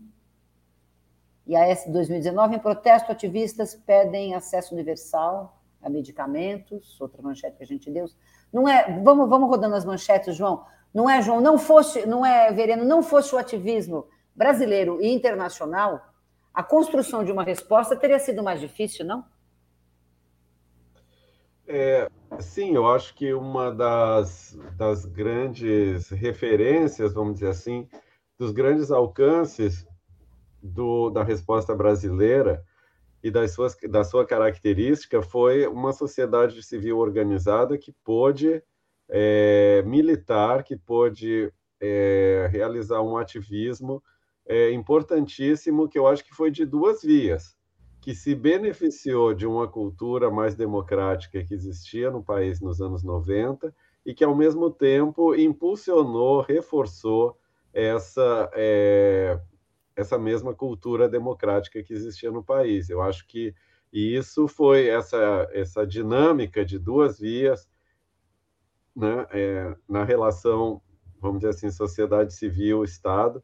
[1.46, 7.62] E a S 2019, em protesto, ativistas pedem acesso universal a medicamentos, outra manchete que
[7.62, 8.06] a gente deu.
[8.52, 10.64] Não é, vamos, vamos rodando as manchetes, João.
[10.92, 16.12] Não é, João, não fosse, não é, Vereno, não fosse o ativismo brasileiro e internacional,
[16.52, 19.24] a construção de uma resposta teria sido mais difícil, não?
[21.68, 27.88] É, sim, eu acho que uma das, das grandes referências, vamos dizer assim,
[28.38, 29.86] dos grandes alcances
[30.66, 32.62] do, da resposta brasileira
[33.22, 38.62] e das suas, da sua característica foi uma sociedade civil organizada que pôde
[39.08, 44.02] é, militar, que pôde é, realizar um ativismo
[44.46, 47.56] é, importantíssimo, que eu acho que foi de duas vias,
[48.00, 53.74] que se beneficiou de uma cultura mais democrática que existia no país nos anos 90
[54.04, 57.36] e que, ao mesmo tempo, impulsionou, reforçou
[57.72, 59.38] essa, é,
[59.96, 62.90] essa mesma cultura democrática que existia no país.
[62.90, 63.54] Eu acho que
[63.92, 67.68] e isso foi essa, essa dinâmica de duas vias
[68.94, 70.82] né, é, na relação,
[71.20, 73.42] vamos dizer assim, sociedade civil-Estado,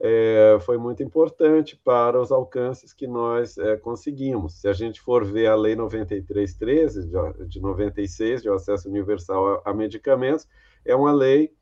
[0.00, 4.60] é, foi muito importante para os alcances que nós é, conseguimos.
[4.60, 9.70] Se a gente for ver a Lei 9313, de, de 96, de acesso universal a,
[9.70, 10.48] a, medicamentos,
[10.84, 11.54] é uma lei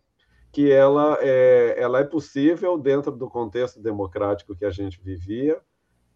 [0.53, 5.61] que ela é, ela é possível dentro do contexto democrático que a gente vivia,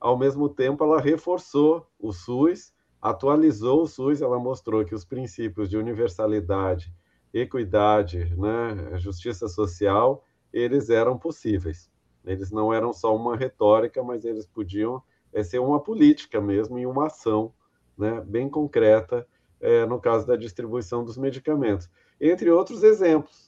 [0.01, 5.71] ao mesmo tempo ela reforçou o SUS, atualizou o SUS, ela mostrou que os princípios
[5.71, 6.93] de universalidade,
[7.33, 11.91] equidade, né, justiça social, eles eram possíveis.
[12.25, 16.87] Eles não eram só uma retórica, mas eles podiam é, ser uma política mesmo e
[16.87, 17.53] uma ação
[17.99, 19.27] né, bem concreta
[19.61, 21.89] é, no caso da distribuição dos medicamentos,
[22.21, 23.44] entre outros exemplos.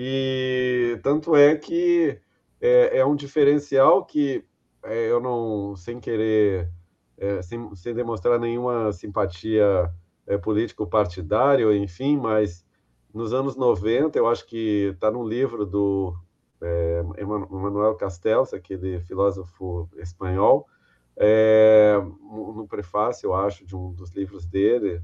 [0.00, 2.20] E tanto é que
[2.60, 4.44] é, é um diferencial que
[4.84, 6.70] é, eu não, sem querer,
[7.16, 9.92] é, sem, sem, demonstrar nenhuma simpatia
[10.24, 12.64] é, político-partidária, enfim, mas
[13.12, 16.14] nos anos 90, eu acho que está no livro do
[16.62, 20.68] é, Emmanuel Castells, aquele filósofo espanhol,
[21.16, 25.02] é, no prefácio, eu acho, de um dos livros dele,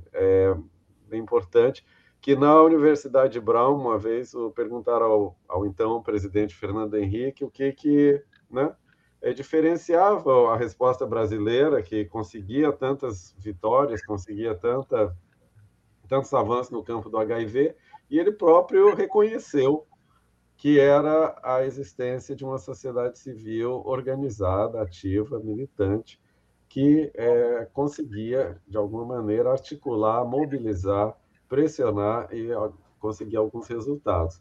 [1.09, 1.85] bem importante,
[2.25, 7.51] que na Universidade de Brown, uma vez, perguntaram ao, ao então presidente Fernando Henrique o
[7.51, 8.75] que que, né,
[9.21, 15.15] é, diferenciava a resposta brasileira, que conseguia tantas vitórias, conseguia tanta,
[16.09, 17.77] tantos avanços no campo do HIV,
[18.09, 19.87] e ele próprio reconheceu
[20.57, 26.19] que era a existência de uma sociedade civil organizada, ativa, militante,
[26.71, 31.15] que é, conseguia, de alguma maneira, articular, mobilizar,
[31.55, 32.49] pressionar e
[32.99, 34.41] conseguir alguns resultados.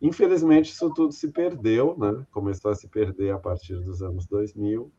[0.00, 2.24] Infelizmente, isso tudo se perdeu, né?
[2.30, 4.90] começou a se perder a partir dos anos 2000,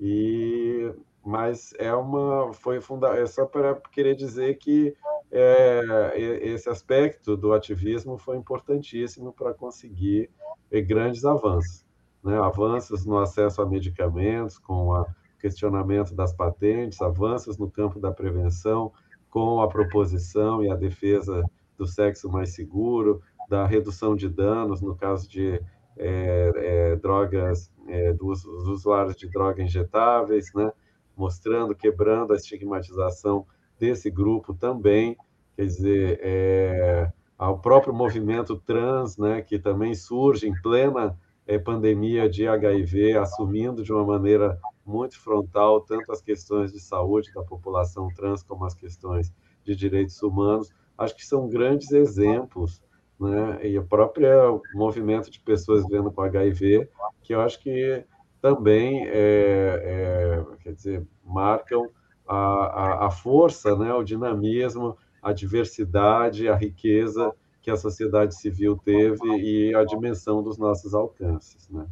[0.00, 0.92] e
[1.24, 4.96] mas é uma foi funda é só para querer dizer que
[5.30, 10.30] é, esse aspecto do ativismo foi importantíssimo para conseguir
[10.72, 11.84] é, grandes avanços,
[12.24, 12.36] né?
[12.38, 15.06] avanços no acesso a medicamentos, com o
[15.38, 18.92] questionamento das patentes, avanços no campo da prevenção,
[19.30, 21.44] com a proposição e a defesa
[21.78, 25.60] do sexo mais seguro, da redução de danos no caso de
[25.96, 30.72] é, é, drogas, é, dos, dos, usuários de drogas injetáveis, né?
[31.16, 33.46] mostrando, quebrando a estigmatização
[33.78, 35.16] desse grupo também,
[35.56, 42.28] quer dizer, é, ao próprio movimento trans, né, que também surge em plena é, pandemia
[42.28, 48.08] de HIV, assumindo de uma maneira muito frontal tanto as questões de saúde da população
[48.14, 49.32] trans como as questões
[49.64, 50.70] de direitos humanos.
[50.96, 52.82] Acho que são grandes exemplos,
[53.18, 56.88] né, e o próprio movimento de pessoas vivendo com HIV,
[57.22, 58.04] que eu acho que
[58.40, 61.88] também é, é, quer dizer, marcam
[62.26, 68.76] a, a, a, força, né, o dinamismo, a diversidade, a riqueza que a sociedade civil
[68.76, 71.68] teve e a dimensão dos nossos alcances.
[71.68, 71.86] Né?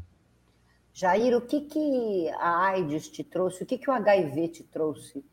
[0.99, 5.25] Jair, o que, que a AIDS te trouxe, o que, que o HIV te trouxe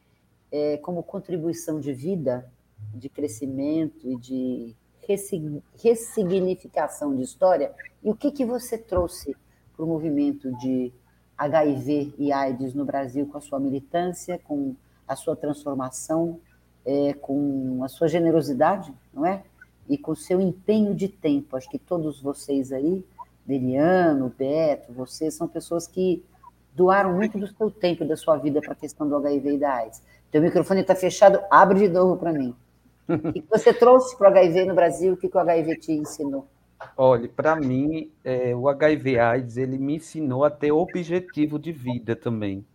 [0.51, 2.47] é, como contribuição de vida,
[2.93, 4.75] de crescimento e de
[5.75, 7.73] ressignificação de história.
[8.03, 9.35] E o que, que você trouxe
[9.75, 10.93] para o movimento de
[11.35, 14.75] HIV e AIDS no Brasil com a sua militância, com
[15.07, 16.39] a sua transformação,
[16.85, 19.43] é, com a sua generosidade, não é?
[19.89, 21.57] E com o seu empenho de tempo.
[21.57, 23.03] Acho que todos vocês aí,
[23.45, 26.23] Deliano, Beto, vocês são pessoas que
[26.73, 29.57] doaram muito do seu tempo e da sua vida para a questão do HIV e
[29.57, 30.01] da AIDS.
[30.31, 32.53] Teu microfone está fechado, abre de novo para mim.
[33.07, 35.13] O que você trouxe para o HIV no Brasil?
[35.13, 36.47] O que, que o HIV te ensinou?
[36.97, 42.15] Olha, para mim, é, o HIV AIDS ele me ensinou a ter objetivo de vida
[42.15, 42.65] também,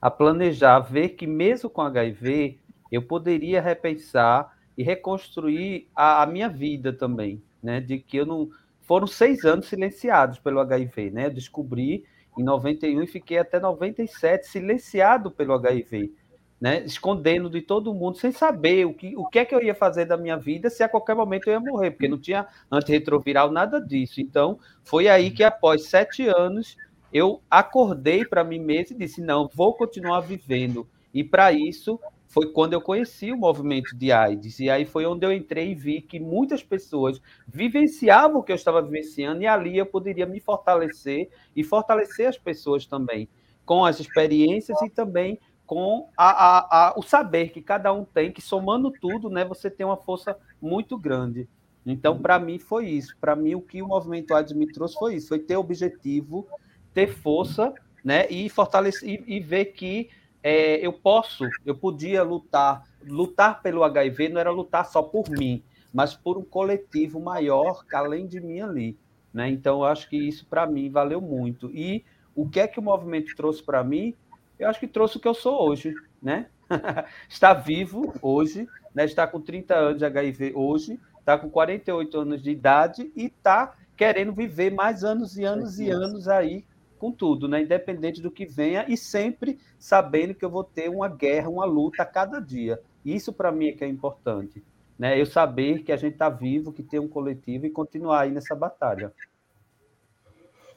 [0.00, 2.58] a planejar, ver que mesmo com HIV
[2.90, 7.80] eu poderia repensar e reconstruir a, a minha vida também, né?
[7.80, 8.48] De que eu não
[8.92, 11.24] foram seis anos silenciados pelo HIV, né?
[11.24, 12.04] Eu descobri
[12.36, 16.12] em 91 e fiquei até 97 silenciado pelo HIV
[16.60, 19.74] né, escondendo de todo mundo, sem saber o que, o que é que eu ia
[19.74, 23.50] fazer da minha vida se a qualquer momento eu ia morrer, porque não tinha antirretroviral,
[23.50, 24.20] nada disso.
[24.20, 26.76] Então, foi aí que após sete anos
[27.10, 30.86] eu acordei para mim mesmo e disse: não, vou continuar vivendo.
[31.14, 31.98] E para isso
[32.32, 34.58] foi quando eu conheci o movimento de AIDS.
[34.58, 38.56] E aí foi onde eu entrei e vi que muitas pessoas vivenciavam o que eu
[38.56, 43.28] estava vivenciando, e ali eu poderia me fortalecer e fortalecer as pessoas também,
[43.66, 48.32] com as experiências e também com a, a, a, o saber que cada um tem,
[48.32, 51.46] que somando tudo, né, você tem uma força muito grande.
[51.84, 53.14] Então, para mim, foi isso.
[53.20, 56.46] Para mim, o que o movimento AIDS me trouxe foi isso: foi ter objetivo,
[56.94, 60.08] ter força, né, e fortalecer e, e ver que
[60.42, 62.84] é, eu posso, eu podia lutar.
[63.04, 65.62] Lutar pelo HIV não era lutar só por mim,
[65.92, 68.98] mas por um coletivo maior, além de mim ali.
[69.32, 69.48] Né?
[69.50, 71.70] Então, eu acho que isso para mim valeu muito.
[71.70, 74.14] E o que é que o movimento trouxe para mim?
[74.62, 76.46] eu acho que trouxe o que eu sou hoje, né?
[77.28, 79.04] está vivo hoje, né?
[79.04, 83.74] está com 30 anos de HIV hoje, está com 48 anos de idade e está
[83.96, 86.64] querendo viver mais anos e anos e anos aí
[87.02, 87.62] com tudo, né?
[87.62, 92.04] Independente do que venha e sempre sabendo que eu vou ter uma guerra, uma luta
[92.04, 92.80] a cada dia.
[93.04, 94.62] Isso para mim é que é importante,
[94.96, 95.20] né?
[95.20, 98.54] Eu saber que a gente está vivo, que tem um coletivo e continuar aí nessa
[98.54, 99.12] batalha.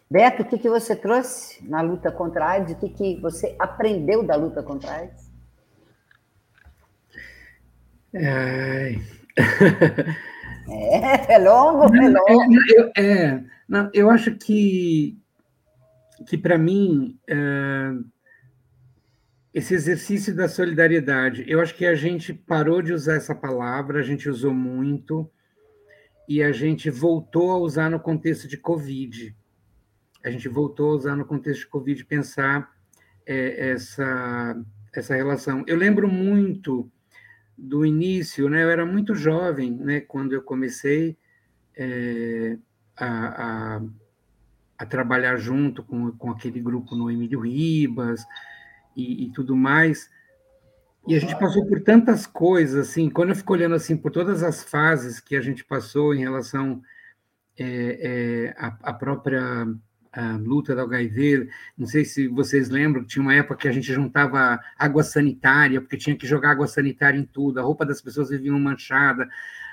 [0.09, 2.73] Beto, o que, que você trouxe na luta contra a AIDS?
[2.73, 5.31] O que, que você aprendeu da luta contra a AIDS?
[8.11, 8.95] É,
[11.35, 12.55] é longo, é longo.
[12.75, 15.19] Eu, é, não, eu acho que,
[16.27, 17.91] que para mim, é,
[19.53, 24.03] esse exercício da solidariedade, eu acho que a gente parou de usar essa palavra, a
[24.03, 25.29] gente usou muito,
[26.27, 29.35] e a gente voltou a usar no contexto de Covid
[30.25, 32.75] a gente voltou a usar no contexto de Covid, pensar
[33.27, 34.59] é, essa,
[34.91, 35.63] essa relação.
[35.67, 36.91] Eu lembro muito
[37.55, 38.63] do início, né?
[38.63, 40.01] Eu era muito jovem, né?
[40.01, 41.15] Quando eu comecei
[41.77, 42.57] é,
[42.97, 43.81] a, a,
[44.77, 48.25] a, trabalhar junto com, com aquele grupo no Emílio Ribas
[48.95, 50.09] e, e, tudo mais.
[51.07, 53.09] E a gente passou por tantas coisas, assim.
[53.09, 56.81] Quando eu fico olhando assim por todas as fases que a gente passou em relação
[57.57, 59.67] é, é, à, à própria
[60.15, 61.49] a luta da HIV.
[61.77, 65.97] Não sei se vocês lembram, tinha uma época que a gente juntava água sanitária, porque
[65.97, 69.27] tinha que jogar água sanitária em tudo, a roupa das pessoas viviam manchada.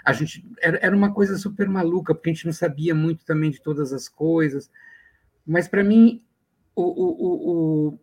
[0.04, 3.50] A gente era, era uma coisa super maluca, porque a gente não sabia muito também
[3.50, 4.68] de todas as coisas.
[5.46, 6.24] Mas para mim,
[6.74, 7.98] o, o,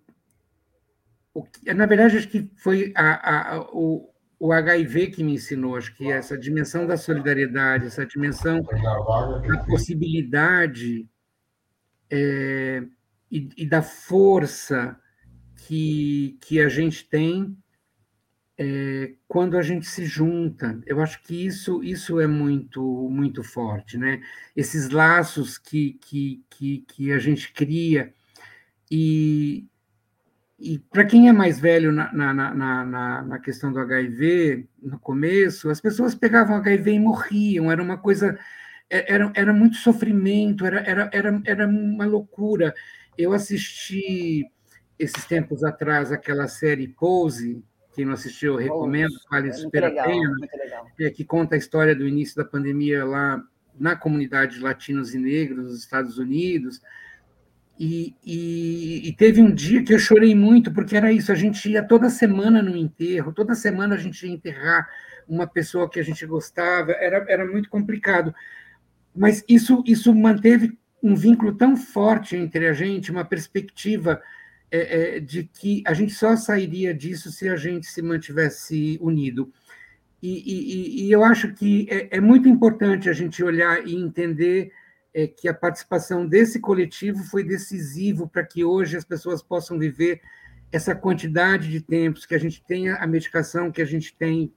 [1.34, 4.10] o, o, na verdade, acho que foi a, a, o,
[4.40, 11.08] o HIV que me ensinou, acho que essa dimensão da solidariedade, essa dimensão da possibilidade
[12.10, 12.84] é,
[13.30, 14.98] e, e, da força
[15.68, 17.56] que, que a gente tem
[18.62, 20.78] é, quando a gente se junta.
[20.86, 24.22] Eu acho que isso, isso é muito, muito forte, né?
[24.54, 28.14] Esses laços que, que, que, que a gente cria.
[28.92, 29.66] E,
[30.60, 35.70] e para quem é mais velho na, na, na, na, questão do HIV, no começo,
[35.70, 38.38] as pessoas pegavam HIV e morriam, era uma coisa
[38.90, 42.74] é, era, era muito sofrimento, era, era, era, era uma loucura.
[43.18, 44.46] Eu assisti
[44.98, 47.64] esses tempos atrás aquela série Pose,
[48.00, 50.34] quem não assistiu, eu recomendo, vale super a pena,
[51.02, 53.44] é, que conta a história do início da pandemia lá
[53.78, 56.80] na comunidade de latinos e negros nos Estados Unidos.
[57.78, 61.70] E, e, e, teve um dia que eu chorei muito, porque era isso, a gente
[61.70, 64.88] ia toda semana no enterro, toda semana a gente ia enterrar
[65.28, 68.34] uma pessoa que a gente gostava, era, era muito complicado.
[69.14, 74.22] Mas isso, isso manteve um vínculo tão forte entre a gente, uma perspectiva
[74.72, 79.52] é, é, de que a gente só sairia disso se a gente se mantivesse unido.
[80.22, 84.72] E, e, e eu acho que é, é, muito importante a gente olhar e entender
[85.14, 90.22] é, que a participação desse coletivo foi decisivo para que hoje as pessoas possam viver
[90.72, 94.54] essa quantidade de tempos, que a gente tenha a medicação que a gente tem,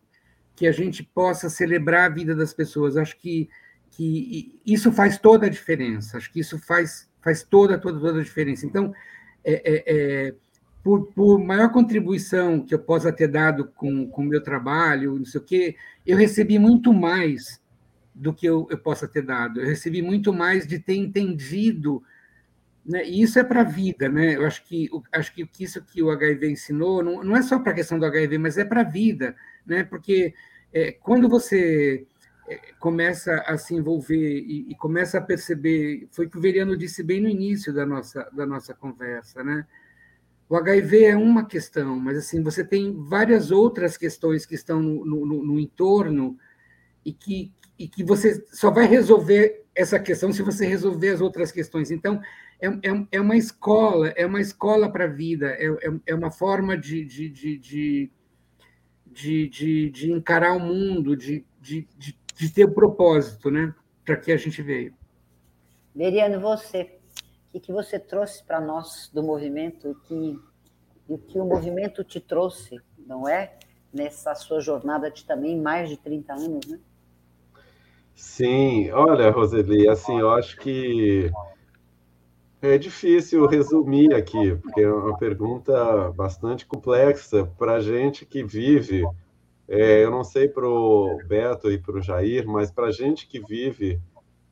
[0.55, 2.97] que a gente possa celebrar a vida das pessoas.
[2.97, 3.49] Acho que,
[3.93, 6.19] que isso faz toda a diferença.
[6.19, 8.67] Acho que isso faz, faz toda, toda, toda a diferença.
[8.67, 8.93] Então,
[9.45, 10.35] é, é, é
[10.83, 15.41] por, por, maior contribuição que eu possa ter dado com o meu trabalho, não sei
[15.41, 17.63] o quê, eu recebi muito mais
[18.15, 19.61] do que eu, eu possa ter dado.
[19.61, 22.03] Eu recebi muito mais de ter entendido,
[22.85, 23.05] né?
[23.07, 24.09] e isso é para a vida.
[24.09, 24.37] Né?
[24.37, 27.73] Eu acho que, acho que isso que o HIV ensinou não, não é só para
[27.73, 29.35] a questão do HIV, mas é para a vida,
[29.65, 29.85] né?
[29.85, 30.35] porque
[30.73, 32.07] é, quando você
[32.79, 37.03] começa a se envolver e, e, começa a perceber, foi o que o Veriano disse
[37.03, 39.67] bem no início da nossa, da nossa conversa, né?
[40.49, 45.05] O HIV é uma questão, mas assim você tem várias outras questões que estão no,
[45.05, 46.37] no, no entorno
[47.05, 51.51] e que, e que você só vai resolver essa questão se você resolver as outras
[51.51, 51.91] questões.
[51.91, 52.21] Então,
[52.61, 56.31] é, é, é uma escola, é uma escola para a vida, é, é, é uma
[56.31, 58.11] forma de, de, de, de,
[59.07, 63.75] de, de, de encarar o mundo, de, de, de, de ter o um propósito, né?
[64.05, 64.95] Para que a gente veio.
[65.95, 66.99] Veriano, você
[67.53, 70.41] que, que você trouxe para nós do movimento e que,
[71.07, 73.59] o que o movimento te trouxe, não é?
[73.93, 76.81] Nessa sua jornada de também mais de 30 anos, né?
[78.15, 81.31] Sim, olha, Roseli, assim, eu acho que
[82.61, 89.05] é difícil resumir aqui, porque é uma pergunta bastante complexa para a gente que vive.
[89.69, 93.27] É, eu não sei para o Beto e para o Jair, mas para a gente
[93.27, 94.01] que vive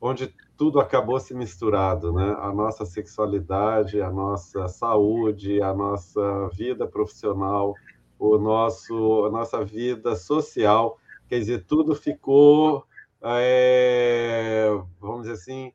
[0.01, 2.37] onde tudo acabou se misturado, né?
[2.39, 7.75] A nossa sexualidade, a nossa saúde, a nossa vida profissional,
[8.19, 10.99] o nosso, a nossa vida social,
[11.29, 12.85] quer dizer, tudo ficou,
[13.23, 14.69] é,
[15.01, 15.73] vamos dizer assim,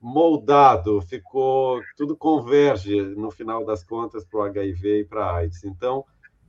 [0.00, 5.64] moldado, ficou, tudo converge no final das contas para o HIV e para a AIDS.
[5.64, 6.04] Então,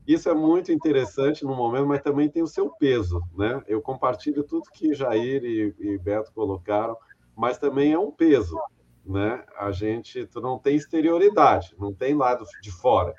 [0.07, 3.61] isso é muito interessante no momento, mas também tem o seu peso, né?
[3.67, 6.97] Eu compartilho tudo que Jair e, e Beto colocaram
[7.35, 8.55] mas também é um peso,
[9.05, 9.43] né?
[9.57, 13.13] A gente tu não tem exterioridade, não tem lado de fora.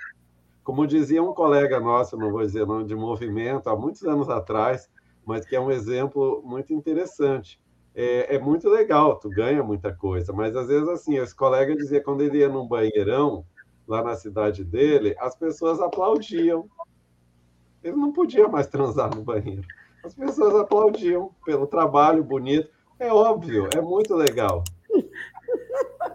[0.62, 4.88] Como dizia um colega nosso, não vou dizer nome de movimento, há muitos anos atrás,
[5.26, 7.60] mas que é um exemplo muito interessante.
[7.94, 12.02] É, é, muito legal, tu ganha muita coisa, mas às vezes assim, esse colega dizia
[12.02, 13.44] quando ele ia num banheirão
[13.86, 16.68] lá na cidade dele, as pessoas aplaudiam.
[17.82, 19.64] Ele não podia mais transar no banheiro.
[20.04, 22.70] As pessoas aplaudiam pelo trabalho bonito.
[22.98, 24.62] É óbvio, é muito legal.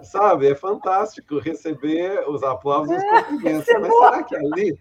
[0.02, 3.68] Sabe, é fantástico receber os aplausos e os cumprimentos.
[3.68, 4.80] É Mas será que ali,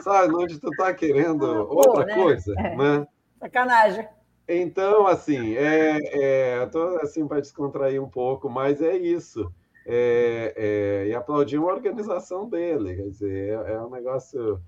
[0.00, 2.14] sabe, onde tu está querendo outra né?
[2.14, 2.76] coisa, é.
[2.76, 3.06] né?
[3.40, 4.08] Sacanagem.
[4.48, 9.52] Então, assim, é, é, eu tô assim para descontrair um pouco, mas é isso.
[9.90, 14.60] É, é, e aplaudir uma organização dele, quer dizer, é, é um negócio.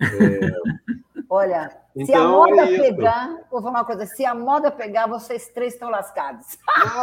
[0.00, 0.04] É,
[1.30, 4.70] Olha, então, se a então, moda é pegar, vou falar uma coisa, se a moda
[4.70, 6.58] pegar, vocês três estão lascados.
[6.68, 7.02] Ah,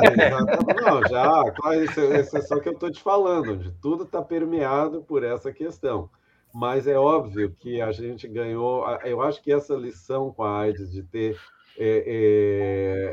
[0.81, 4.21] não, já, claro, isso, isso é só que eu estou te falando, de tudo está
[4.21, 6.09] permeado por essa questão.
[6.53, 10.91] Mas é óbvio que a gente ganhou, eu acho que essa lição com a AIDS
[10.91, 11.39] de ter
[11.77, 12.03] é,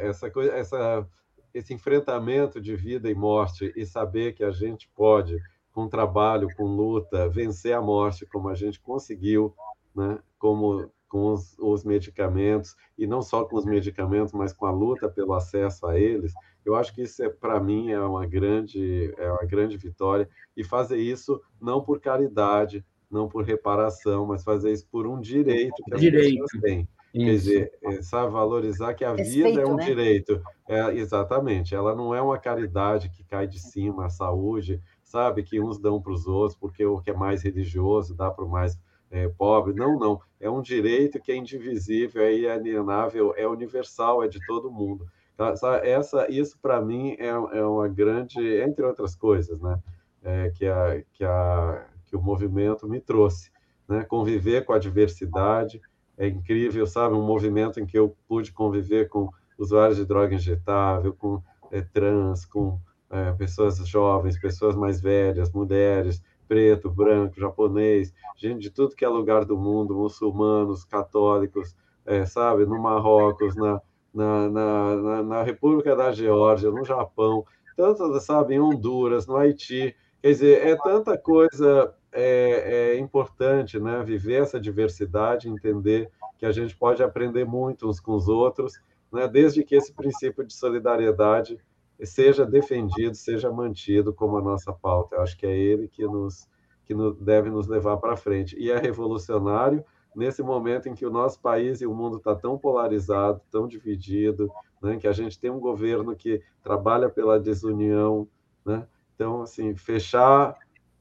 [0.03, 1.07] é, essa coisa, essa,
[1.53, 5.39] esse enfrentamento de vida e morte e saber que a gente pode,
[5.73, 9.55] com trabalho, com luta, vencer a morte como a gente conseguiu,
[9.95, 10.19] né?
[10.39, 15.09] como com os, os, medicamentos, e não só com os medicamentos, mas com a luta
[15.09, 16.35] pelo acesso a eles,
[16.65, 20.29] eu acho que isso, é, para mim, é uma, grande, é uma grande vitória.
[20.55, 25.83] E fazer isso não por caridade, não por reparação, mas fazer isso por um direito
[25.83, 26.43] que as direito.
[26.43, 26.89] pessoas têm.
[27.15, 27.25] Isso.
[27.25, 29.85] Quer dizer, é, sabe, valorizar que a Respeito, vida é um né?
[29.85, 30.43] direito.
[30.69, 31.75] É, exatamente.
[31.75, 36.01] Ela não é uma caridade que cai de cima, a saúde, sabe, que uns dão
[36.01, 38.79] para os outros, porque o que é mais religioso dá para o mais
[39.11, 39.75] é, pobre.
[39.75, 40.21] Não, não.
[40.39, 45.07] É um direito que é indivisível, é inalienável, é universal, é de todo mundo.
[45.37, 45.55] Tá,
[45.85, 49.81] essa, isso, para mim, é, é, uma grande, entre outras coisas, né?
[50.23, 53.51] É, que, a, que, a, que o movimento me trouxe.
[53.89, 54.05] Né?
[54.05, 55.81] Conviver com a diversidade
[56.19, 57.15] é incrível, sabe?
[57.15, 61.41] Um movimento em que eu pude conviver com usuários de droga injetável, com
[61.71, 62.79] é, trans, com
[63.11, 69.09] é, pessoas jovens, pessoas mais velhas, mulheres, preto, branco, japonês, gente de tudo que é
[69.09, 73.81] lugar do mundo, muçulmanos, católicos, é, sabe, no Marrocos, na,
[74.13, 77.45] na, na, na, República da Geórgia, no Japão,
[77.77, 79.95] tanto, sabe, em Honduras, no Haiti.
[80.21, 86.53] Quer dizer, é tanta coisa é, é importante né, viver essa diversidade, entender que a
[86.53, 88.81] gente pode aprender muito uns com os outros,
[89.13, 91.59] né, desde que esse princípio de solidariedade
[92.03, 95.17] seja defendido, seja mantido como a nossa pauta.
[95.17, 96.49] Eu acho que é ele que nos
[96.85, 98.57] que deve nos levar para frente.
[98.59, 99.85] E é revolucionário
[100.17, 104.51] nesse momento em que o nosso país e o mundo está tão polarizado, tão dividido,
[104.83, 108.27] né, que a gente tem um governo que trabalha pela desunião,
[108.65, 108.87] né?
[109.15, 110.57] Então, assim, fechar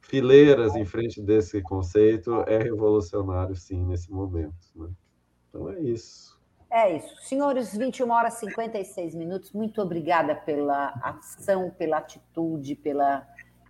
[0.08, 4.56] fileiras em frente desse conceito é revolucionário, sim, nesse momento.
[4.76, 4.90] Né?
[5.50, 6.38] Então é isso.
[6.70, 7.16] É isso.
[7.22, 9.52] Senhores, 21 horas e 56 minutos.
[9.52, 13.28] Muito obrigada pela ação, pela atitude, pela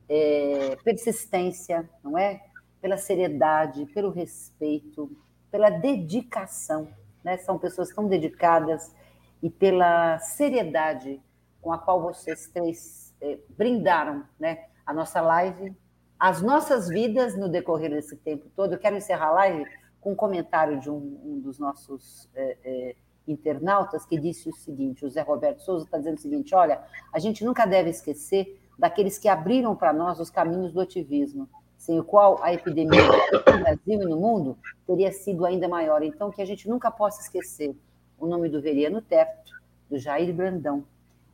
[0.08, 2.42] é, persistência, não é?
[2.82, 5.12] Pela seriedade, pelo respeito,
[5.52, 6.88] pela dedicação.
[7.24, 7.38] Né?
[7.38, 8.94] São pessoas tão dedicadas
[9.42, 11.22] e pela seriedade
[11.62, 14.66] com a qual vocês três é, brindaram né?
[14.86, 15.76] a nossa live
[16.20, 18.74] as nossas vidas no decorrer desse tempo todo.
[18.74, 19.66] Eu quero encerrar a live
[20.02, 22.96] com um comentário de um, um dos nossos é, é,
[23.28, 26.82] internautas que disse o seguinte: o Zé Roberto Souza está dizendo o seguinte: olha,
[27.14, 31.48] a gente nunca deve esquecer daqueles que abriram para nós os caminhos do ativismo,
[31.78, 36.04] sem o qual a epidemia no Brasil e no mundo teria sido ainda maior.
[36.04, 37.76] Então, que a gente nunca possa esquecer
[38.20, 39.52] o nome do Veriano Teto,
[39.90, 40.84] do Jair Brandão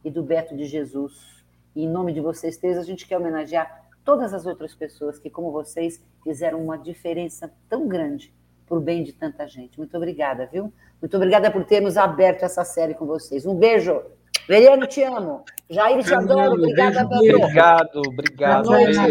[0.04, 1.44] e do Beto de Jesus.
[1.76, 5.30] E em nome de vocês três, a gente quer homenagear todas as outras pessoas que,
[5.30, 8.34] como vocês, fizeram uma diferença tão grande
[8.66, 9.78] por bem de tanta gente.
[9.78, 10.74] Muito obrigada, viu?
[11.02, 13.46] Muito obrigada por termos aberto essa série com vocês.
[13.46, 14.02] Um beijo.
[14.48, 15.44] Veriano, te amo.
[15.70, 16.54] Jair, te adoro.
[16.54, 17.38] Obrigada, Pedro.
[17.38, 18.70] Obrigado, obrigado.
[18.70, 19.02] Beijo.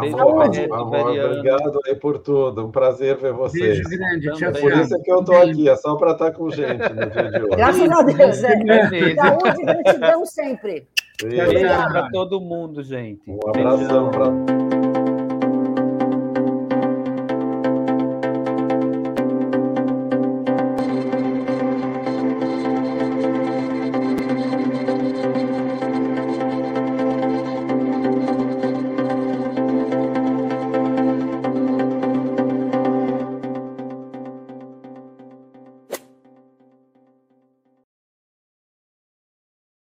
[0.00, 2.66] Beijo, amor, amor, obrigado aí por tudo.
[2.66, 3.82] Um prazer ver vocês.
[3.82, 4.44] Beijo grande.
[4.44, 7.10] É por isso é que eu estou aqui, é só para estar com gente no
[7.10, 7.56] dia de hoje.
[7.56, 8.44] Graças a Deus.
[8.44, 9.14] É.
[9.14, 10.88] Saúde e gratidão sempre.
[11.22, 13.22] Beijo para todo mundo, gente.
[13.30, 14.61] Um abração para